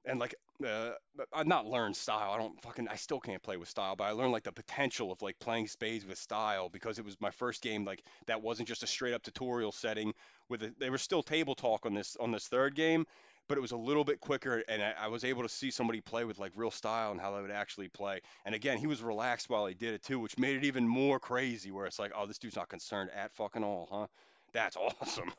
[0.05, 0.34] and like
[0.64, 0.90] uh,
[1.32, 2.30] I've not learned style.
[2.30, 5.11] I don't fucking I still can't play with style, but I learned like the potential
[5.11, 8.68] of like playing spades with style because it was my first game like that wasn't
[8.68, 10.14] just a straight up tutorial setting
[10.48, 13.05] with a, there was still table talk on this on this third game,
[13.48, 16.00] but it was a little bit quicker and I, I was able to see somebody
[16.00, 18.20] play with like real style and how they would actually play.
[18.44, 21.18] And again, he was relaxed while he did it too, which made it even more
[21.18, 24.07] crazy where it's like, oh, this dude's not concerned at fucking all, huh?
[24.52, 25.32] That's awesome.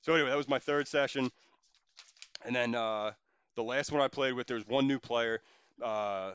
[0.00, 1.30] so anyway, that was my third session.
[2.46, 3.12] And then uh
[3.58, 5.40] the last one I played with, there's one new player.
[5.82, 6.32] Uh,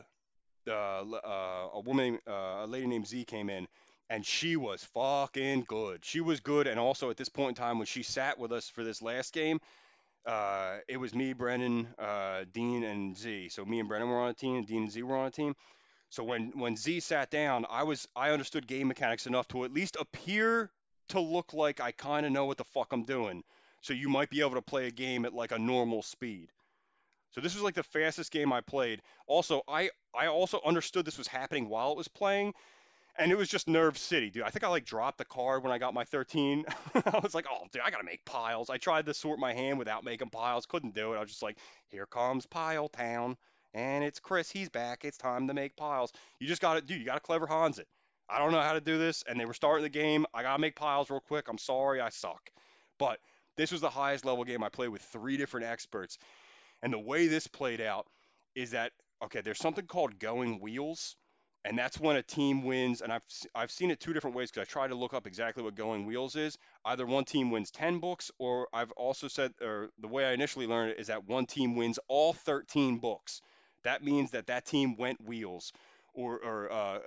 [0.68, 3.66] uh, uh, a woman, uh, a lady named Z came in,
[4.10, 6.04] and she was fucking good.
[6.04, 8.68] She was good, and also at this point in time when she sat with us
[8.68, 9.58] for this last game,
[10.26, 13.48] uh, it was me, Brendan, uh, Dean, and Z.
[13.48, 15.30] So me and Brendan were on a team, and Dean and Z were on a
[15.30, 15.54] team.
[16.10, 19.72] So when when Z sat down, I was I understood game mechanics enough to at
[19.72, 20.70] least appear
[21.08, 23.42] to look like I kind of know what the fuck I'm doing.
[23.80, 26.48] So you might be able to play a game at like a normal speed.
[27.34, 29.02] So this was like the fastest game I played.
[29.26, 32.54] Also, I I also understood this was happening while it was playing,
[33.18, 34.44] and it was just Nerve City, dude.
[34.44, 36.64] I think I like dropped the card when I got my 13.
[36.94, 38.70] I was like, oh, dude, I gotta make piles.
[38.70, 41.16] I tried to sort my hand without making piles, couldn't do it.
[41.16, 41.58] I was just like,
[41.88, 43.36] here comes Pile Town,
[43.74, 44.48] and it's Chris.
[44.48, 45.04] He's back.
[45.04, 46.12] It's time to make piles.
[46.38, 47.00] You just gotta, dude.
[47.00, 47.88] You gotta clever Hans it.
[48.28, 50.24] I don't know how to do this, and they were starting the game.
[50.32, 51.48] I gotta make piles real quick.
[51.48, 52.48] I'm sorry, I suck,
[52.96, 53.18] but
[53.56, 56.18] this was the highest level game I played with three different experts
[56.84, 58.06] and the way this played out
[58.54, 58.92] is that
[59.24, 61.16] okay, there's something called going wheels,
[61.64, 63.00] and that's when a team wins.
[63.00, 63.24] And I've
[63.54, 66.06] I've seen it two different ways because I tried to look up exactly what going
[66.06, 66.58] wheels is.
[66.84, 70.66] Either one team wins 10 books, or I've also said, or the way I initially
[70.66, 73.40] learned it is that one team wins all 13 books.
[73.82, 75.72] That means that that team went wheels,
[76.12, 76.98] or or uh,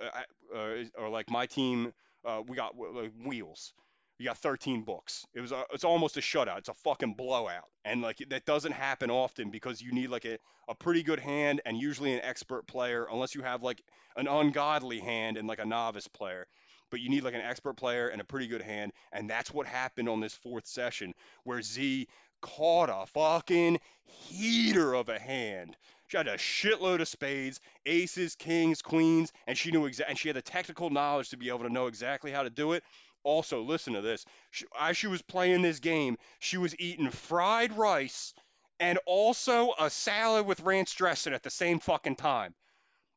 [0.54, 1.92] uh, or like my team,
[2.24, 3.72] uh, we got like, wheels.
[4.18, 5.24] You got 13 books.
[5.32, 6.58] It was a, it's almost a shutout.
[6.58, 10.38] It's a fucking blowout, and like that doesn't happen often because you need like a,
[10.68, 13.80] a pretty good hand and usually an expert player, unless you have like
[14.16, 16.46] an ungodly hand and like a novice player.
[16.90, 19.66] But you need like an expert player and a pretty good hand, and that's what
[19.66, 21.14] happened on this fourth session
[21.44, 22.08] where Z
[22.40, 25.76] caught a fucking heater of a hand.
[26.08, 30.10] She had a shitload of spades, aces, kings, queens, and she knew exactly.
[30.10, 32.72] And she had the technical knowledge to be able to know exactly how to do
[32.72, 32.82] it.
[33.24, 34.24] Also, listen to this.
[34.50, 38.32] She, as she was playing this game, she was eating fried rice
[38.80, 42.54] and also a salad with ranch dressing at the same fucking time.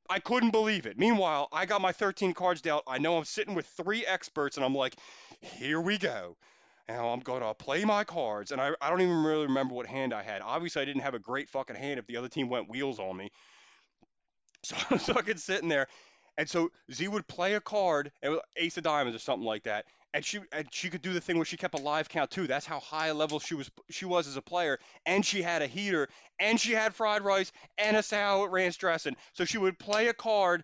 [0.09, 0.97] I couldn't believe it.
[0.97, 2.83] Meanwhile, I got my 13 cards dealt.
[2.87, 4.95] I know I'm sitting with three experts, and I'm like,
[5.39, 6.35] here we go.
[6.89, 8.51] Now I'm going to play my cards.
[8.51, 10.41] And I, I don't even really remember what hand I had.
[10.41, 13.15] Obviously, I didn't have a great fucking hand if the other team went wheels on
[13.15, 13.31] me.
[14.63, 15.87] So, so I could sit in there
[16.37, 19.85] and so Z would play a card, was Ace of Diamonds or something like that,
[20.13, 22.47] and she and she could do the thing where she kept a live count too.
[22.47, 25.61] That's how high a level she was she was as a player, and she had
[25.61, 26.09] a heater,
[26.39, 29.15] and she had fried rice and a salad ranch dressing.
[29.33, 30.63] So she would play a card.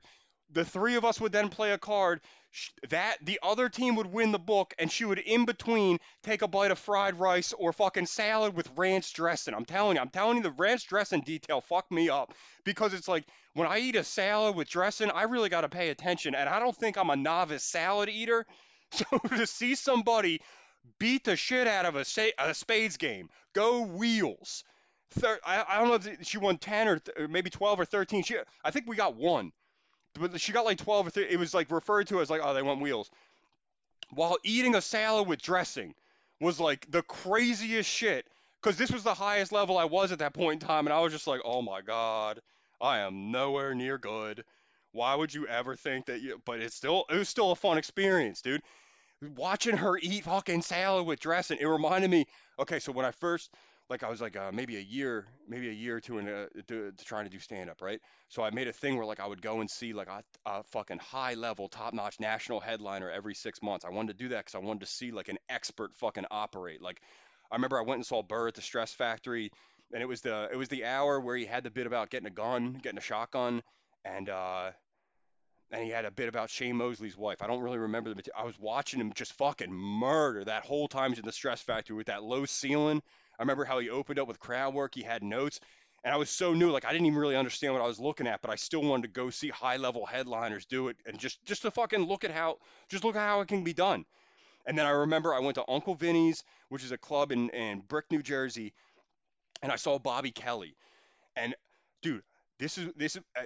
[0.52, 2.22] The three of us would then play a card
[2.90, 6.48] that the other team would win the book and she would in between take a
[6.48, 9.54] bite of fried rice or fucking salad with ranch dressing.
[9.54, 12.34] I'm telling you, I'm telling you the ranch dressing detail fucked me up
[12.64, 15.90] because it's like when I eat a salad with dressing, I really got to pay
[15.90, 18.46] attention and I don't think I'm a novice salad eater.
[18.90, 19.04] So
[19.36, 20.40] to see somebody
[20.98, 22.06] beat the shit out of a,
[22.40, 24.64] a spades game, go wheels.
[25.12, 28.24] Thir- I, I don't know if she won 10 or, th- maybe 12 or 13.
[28.24, 29.52] She, I think we got one
[30.18, 31.32] but she got like 12 or 13.
[31.32, 33.10] It was like referred to as like, oh, they want wheels.
[34.10, 35.94] While eating a salad with dressing
[36.40, 38.26] was like the craziest shit.
[38.62, 40.88] Because this was the highest level I was at that point in time.
[40.88, 42.42] And I was just like, oh my God,
[42.82, 44.44] I am nowhere near good.
[44.92, 47.78] Why would you ever think that you, but it's still, it was still a fun
[47.78, 48.64] experience, dude.
[49.36, 52.26] Watching her eat fucking salad with dressing, it reminded me,
[52.60, 53.52] okay, so when I first,
[53.90, 56.92] like I was like uh, maybe a year, maybe a year or two into to,
[56.92, 58.02] to trying to do stand up, right?
[58.28, 60.64] So I made a thing where like I would go and see like a, a
[60.64, 63.86] fucking high level, top notch national headliner every six months.
[63.86, 66.82] I wanted to do that because I wanted to see like an expert fucking operate.
[66.82, 67.02] Like
[67.52, 69.52] I remember I went and saw Burr at the Stress Factory,
[69.94, 72.28] and it was the it was the hour where he had the bit about getting
[72.28, 73.64] a gun, getting a shotgun,
[74.04, 74.72] and uh,
[75.72, 77.42] and he had a bit about Shane Mosley's wife.
[77.42, 78.24] I don't really remember the.
[78.38, 82.08] I was watching him just fucking murder that whole time in the Stress Factory with
[82.08, 83.02] that low ceiling
[83.40, 84.96] I remember how he opened up with crowd work.
[84.96, 85.60] He had notes.
[86.04, 88.28] And I was so new, like I didn't even really understand what I was looking
[88.28, 91.44] at, but I still wanted to go see high level headliners do it and just
[91.44, 92.58] just to fucking look at how
[92.88, 94.06] just look at how it can be done.
[94.66, 97.82] And then I remember I went to Uncle Vinnie's, which is a club in, in
[97.82, 98.74] Brick, New Jersey,
[99.62, 100.76] and I saw Bobby Kelly.
[101.36, 101.56] And
[102.02, 102.24] dude,
[102.60, 103.44] this is this is, uh,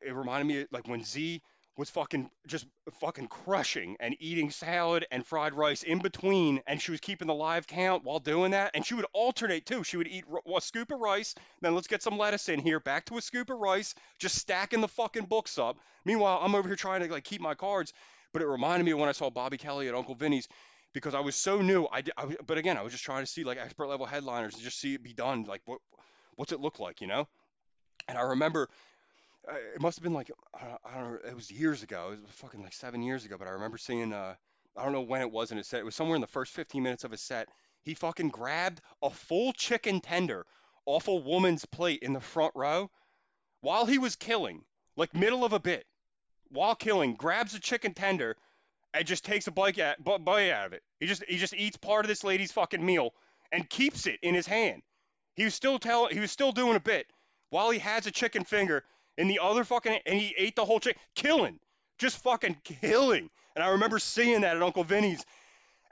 [0.00, 1.42] it reminded me like when Z
[1.76, 2.66] was fucking just
[3.00, 6.60] fucking crushing and eating salad and fried rice in between.
[6.66, 8.72] And she was keeping the live count while doing that.
[8.74, 9.82] And she would alternate too.
[9.82, 11.34] She would eat a scoop of rice.
[11.62, 12.80] Then let's get some lettuce in here.
[12.80, 13.94] Back to a scoop of rice.
[14.18, 15.78] Just stacking the fucking books up.
[16.04, 17.92] Meanwhile i'm over here trying to like keep my cards.
[18.32, 20.48] But it reminded me of when i saw bobby kelly at uncle vinnie's
[20.92, 21.86] because i was so new.
[21.86, 24.62] I, I but again i was just trying to see like expert level headliners and
[24.62, 25.78] just see it be done like what
[26.36, 27.26] what's it look like you know?
[28.08, 28.68] And i remember
[29.74, 31.18] it must have been like I don't know.
[31.28, 32.10] It was years ago.
[32.12, 33.36] It was fucking like seven years ago.
[33.38, 34.12] But I remember seeing.
[34.12, 34.34] Uh,
[34.76, 35.80] I don't know when it was in his set.
[35.80, 37.48] It was somewhere in the first 15 minutes of his set.
[37.82, 40.46] He fucking grabbed a full chicken tender
[40.86, 42.90] off a woman's plate in the front row
[43.60, 44.64] while he was killing,
[44.96, 45.86] like middle of a bit,
[46.48, 48.36] while killing, grabs a chicken tender
[48.94, 50.82] and just takes a bite at, bite out of it.
[50.98, 53.12] He just he just eats part of this lady's fucking meal
[53.52, 54.82] and keeps it in his hand.
[55.34, 57.06] He was still telling he was still doing a bit
[57.50, 58.84] while he has a chicken finger
[59.18, 61.58] and the other fucking and he ate the whole chicken, killing,
[61.98, 63.30] just fucking killing.
[63.54, 65.24] And I remember seeing that at Uncle Vinnie's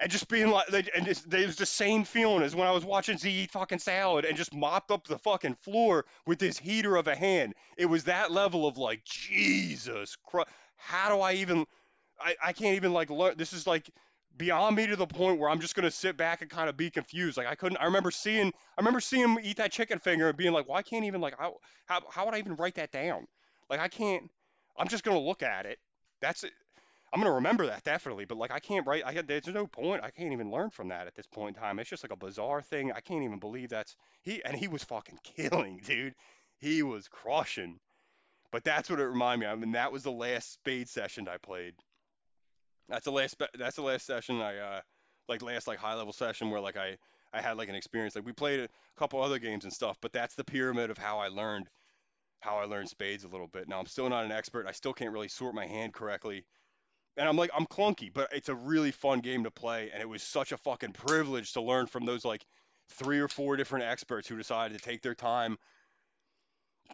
[0.01, 2.85] and just being like, and just, it was the same feeling as when I was
[2.85, 6.95] watching Z eat fucking salad and just mopped up the fucking floor with this heater
[6.95, 7.55] of a hand.
[7.77, 11.67] It was that level of like, Jesus Christ, how do I even,
[12.21, 13.35] I, I can't even like learn.
[13.37, 13.91] This is like
[14.39, 16.91] beyond me to the point where I'm just gonna sit back and kind of be
[16.91, 17.37] confused.
[17.37, 17.79] Like I couldn't.
[17.79, 18.47] I remember seeing.
[18.49, 21.35] I remember seeing him eat that chicken finger and being like, "Why can't even like
[21.39, 23.27] how how how would I even write that down?
[23.69, 24.31] Like I can't.
[24.79, 25.79] I'm just gonna look at it.
[26.21, 26.53] That's it.
[27.13, 28.25] I'm gonna remember that definitely.
[28.27, 29.03] But like I can't write.
[29.05, 30.03] I there's no point.
[30.05, 31.79] I can't even learn from that at this point in time.
[31.79, 32.93] It's just like a bizarre thing.
[32.93, 34.43] I can't even believe that's he.
[34.45, 36.15] And he was fucking killing, dude.
[36.59, 37.79] He was crushing.
[38.51, 39.47] But that's what it reminded me.
[39.47, 39.59] of.
[39.59, 41.75] I mean, that was the last spade session I played.
[42.89, 43.37] That's the last.
[43.59, 44.81] That's the last session I uh,
[45.29, 46.97] like last like high level session where like I
[47.33, 48.17] I had like an experience.
[48.17, 51.19] Like we played a couple other games and stuff, but that's the pyramid of how
[51.19, 51.69] I learned
[52.41, 53.69] how I learned spades a little bit.
[53.69, 54.67] Now I'm still not an expert.
[54.67, 56.45] I still can't really sort my hand correctly.
[57.17, 60.09] And I'm like I'm clunky, but it's a really fun game to play and it
[60.09, 62.45] was such a fucking privilege to learn from those like
[62.91, 65.59] three or four different experts who decided to take their time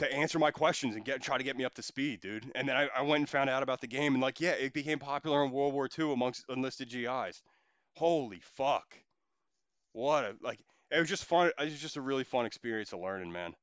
[0.01, 2.51] to answer my questions and get try to get me up to speed, dude.
[2.55, 4.73] And then I, I went and found out about the game and like, yeah, it
[4.73, 7.43] became popular in World War II amongst enlisted GIs.
[7.95, 8.97] Holy fuck.
[9.93, 10.59] What a like
[10.91, 13.55] it was just fun it was just a really fun experience of learning, man.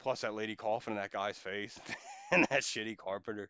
[0.00, 1.78] Plus that lady coughing in that guy's face
[2.32, 3.48] and that shitty carpenter.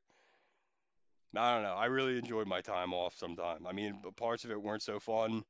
[1.35, 1.75] I don't know.
[1.75, 3.67] I really enjoyed my time off sometime.
[3.67, 5.43] I mean, parts of it weren't so fun,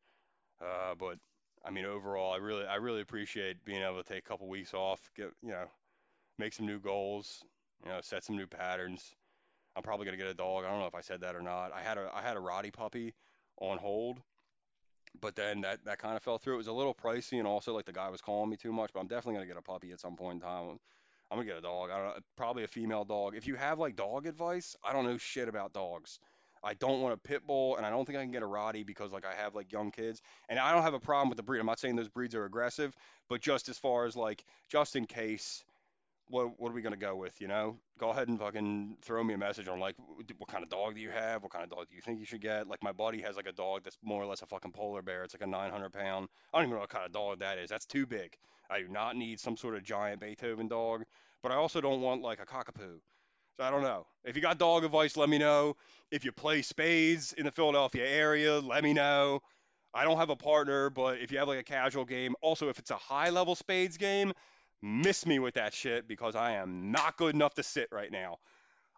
[0.60, 1.18] uh, but
[1.64, 4.74] I mean, overall, I really, I really appreciate being able to take a couple weeks
[4.74, 5.66] off, get, you know,
[6.42, 7.44] make some new goals,
[7.84, 9.14] you know, set some new patterns.
[9.76, 10.64] I'm probably gonna get a dog.
[10.64, 11.72] I don't know if I said that or not.
[11.72, 13.14] I had a, I had a Rottie puppy
[13.60, 14.20] on hold,
[15.20, 16.54] but then that, that kind of fell through.
[16.54, 18.90] It was a little pricey, and also like the guy was calling me too much.
[18.92, 20.80] But I'm definitely gonna get a puppy at some point in time.
[21.30, 21.90] I'm gonna get a dog.
[21.90, 23.36] I don't know, probably a female dog.
[23.36, 26.18] If you have like dog advice, I don't know shit about dogs.
[26.64, 28.86] I don't want a pit bull, and I don't think I can get a Rottie
[28.86, 31.42] because like I have like young kids, and I don't have a problem with the
[31.42, 31.60] breed.
[31.60, 32.94] I'm not saying those breeds are aggressive,
[33.28, 35.64] but just as far as like just in case,
[36.28, 37.40] what what are we gonna go with?
[37.40, 39.96] You know, go ahead and fucking throw me a message on like
[40.38, 41.42] what kind of dog do you have?
[41.42, 42.68] What kind of dog do you think you should get?
[42.68, 45.24] Like my buddy has like a dog that's more or less a fucking polar bear.
[45.24, 46.28] It's like a 900 pound.
[46.52, 47.68] I don't even know what kind of dog that is.
[47.68, 48.36] That's too big.
[48.70, 51.04] I do not need some sort of giant Beethoven dog,
[51.42, 53.00] but I also don't want like a cockapoo.
[53.56, 54.06] So I don't know.
[54.24, 55.76] If you got dog advice, let me know.
[56.10, 59.40] If you play spades in the Philadelphia area, let me know.
[59.94, 62.78] I don't have a partner, but if you have like a casual game, also if
[62.78, 64.32] it's a high level spades game,
[64.82, 68.38] miss me with that shit because I am not good enough to sit right now.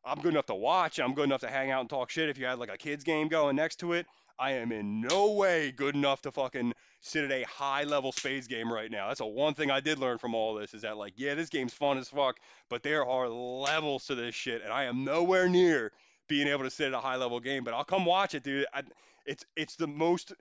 [0.05, 0.99] I'm good enough to watch.
[0.99, 2.29] I'm good enough to hang out and talk shit.
[2.29, 4.07] If you had like a kids game going next to it,
[4.39, 8.49] I am in no way good enough to fucking sit at a high level spades
[8.49, 9.09] game right now.
[9.09, 11.49] That's a one thing I did learn from all this is that like, yeah, this
[11.49, 15.49] game's fun as fuck, but there are levels to this shit, and I am nowhere
[15.49, 15.93] near
[16.29, 17.65] being able to sit at a high level game.
[17.65, 18.67] But I'll come watch it, dude.
[18.73, 18.83] I,
[19.27, 20.33] it's it's the most.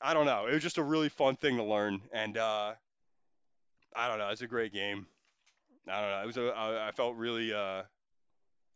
[0.00, 0.46] I don't know.
[0.46, 2.74] It was just a really fun thing to learn, and uh,
[3.94, 4.28] I don't know.
[4.28, 5.06] It's a great game.
[5.88, 6.22] I don't know.
[6.22, 6.46] It was a.
[6.48, 7.52] I, I felt really.
[7.52, 7.82] Uh,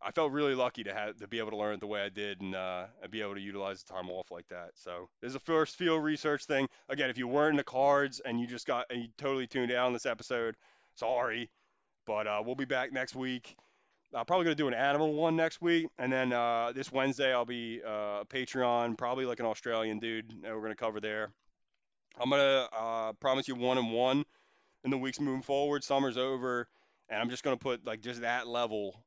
[0.00, 2.08] I felt really lucky to have to be able to learn it the way I
[2.08, 4.70] did and uh, be able to utilize the time off like that.
[4.74, 6.68] So this is a first field research thing.
[6.88, 9.72] Again, if you weren't in the cards and you just got and you totally tuned
[9.72, 10.56] out on this episode,
[10.94, 11.50] sorry,
[12.06, 13.56] but uh, we'll be back next week.
[14.14, 17.44] I'm probably gonna do an animal one next week, and then uh, this Wednesday I'll
[17.44, 21.32] be uh, Patreon, probably like an Australian dude we're gonna cover there.
[22.20, 24.24] I'm gonna uh, promise you one and one
[24.85, 25.85] in the weeks moving forward.
[25.85, 26.68] Summer's over,
[27.09, 29.05] and I'm just gonna put like just that level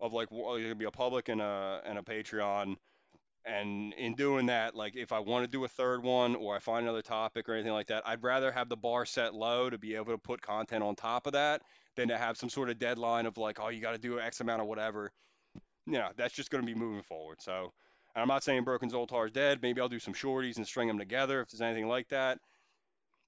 [0.00, 2.76] of like w- it's gonna be a public and a and a Patreon.
[3.44, 6.58] And in doing that, like if I want to do a third one or I
[6.58, 9.78] find another topic or anything like that, I'd rather have the bar set low to
[9.78, 11.62] be able to put content on top of that
[11.96, 14.40] than to have some sort of deadline of like, oh, you got to do X
[14.40, 15.12] amount of whatever.
[15.86, 17.40] You know, that's just going to be moving forward.
[17.40, 17.72] So,
[18.14, 19.60] I'm not saying Broken Zoltar is dead.
[19.62, 22.38] Maybe I'll do some shorties and string them together if there's anything like that.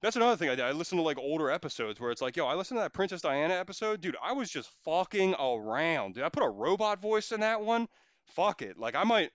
[0.01, 0.65] That's another thing I did.
[0.65, 3.21] I listened to like older episodes where it's like, yo, I listened to that Princess
[3.21, 4.17] Diana episode, dude.
[4.21, 6.15] I was just fucking around.
[6.15, 7.87] Dude, I put a robot voice in that one.
[8.25, 8.77] Fuck it.
[8.77, 9.31] Like I might.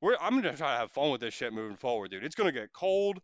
[0.00, 2.22] We're, I'm gonna try to have fun with this shit moving forward, dude.
[2.22, 3.20] It's gonna get cold.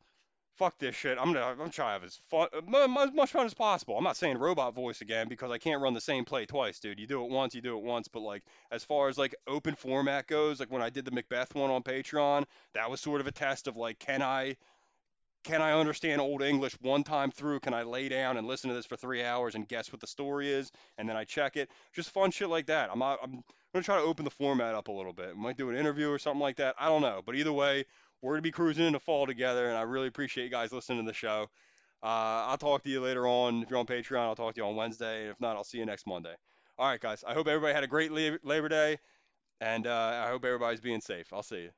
[0.56, 1.18] Fuck this shit.
[1.18, 1.44] I'm gonna.
[1.62, 3.96] I'm trying to have as fun, as much fun as possible.
[3.96, 6.98] I'm not saying robot voice again because I can't run the same play twice, dude.
[6.98, 8.08] You do it once, you do it once.
[8.08, 11.54] But like, as far as like open format goes, like when I did the Macbeth
[11.54, 14.56] one on Patreon, that was sort of a test of like, can I
[15.44, 17.60] can I understand Old English one time through?
[17.60, 20.06] Can I lay down and listen to this for three hours and guess what the
[20.06, 21.70] story is, and then I check it?
[21.92, 22.90] Just fun shit like that.
[22.92, 25.36] I'm not, I'm gonna try to open the format up a little bit.
[25.36, 26.74] Might do an interview or something like that.
[26.78, 27.84] I don't know, but either way,
[28.20, 31.10] we're gonna be cruising into fall together, and I really appreciate you guys listening to
[31.10, 31.48] the show.
[32.02, 33.62] Uh, I'll talk to you later on.
[33.62, 35.28] If you're on Patreon, I'll talk to you on Wednesday.
[35.28, 36.34] If not, I'll see you next Monday.
[36.78, 37.22] All right, guys.
[37.26, 38.98] I hope everybody had a great Labor Day,
[39.60, 41.32] and uh, I hope everybody's being safe.
[41.32, 41.70] I'll see you.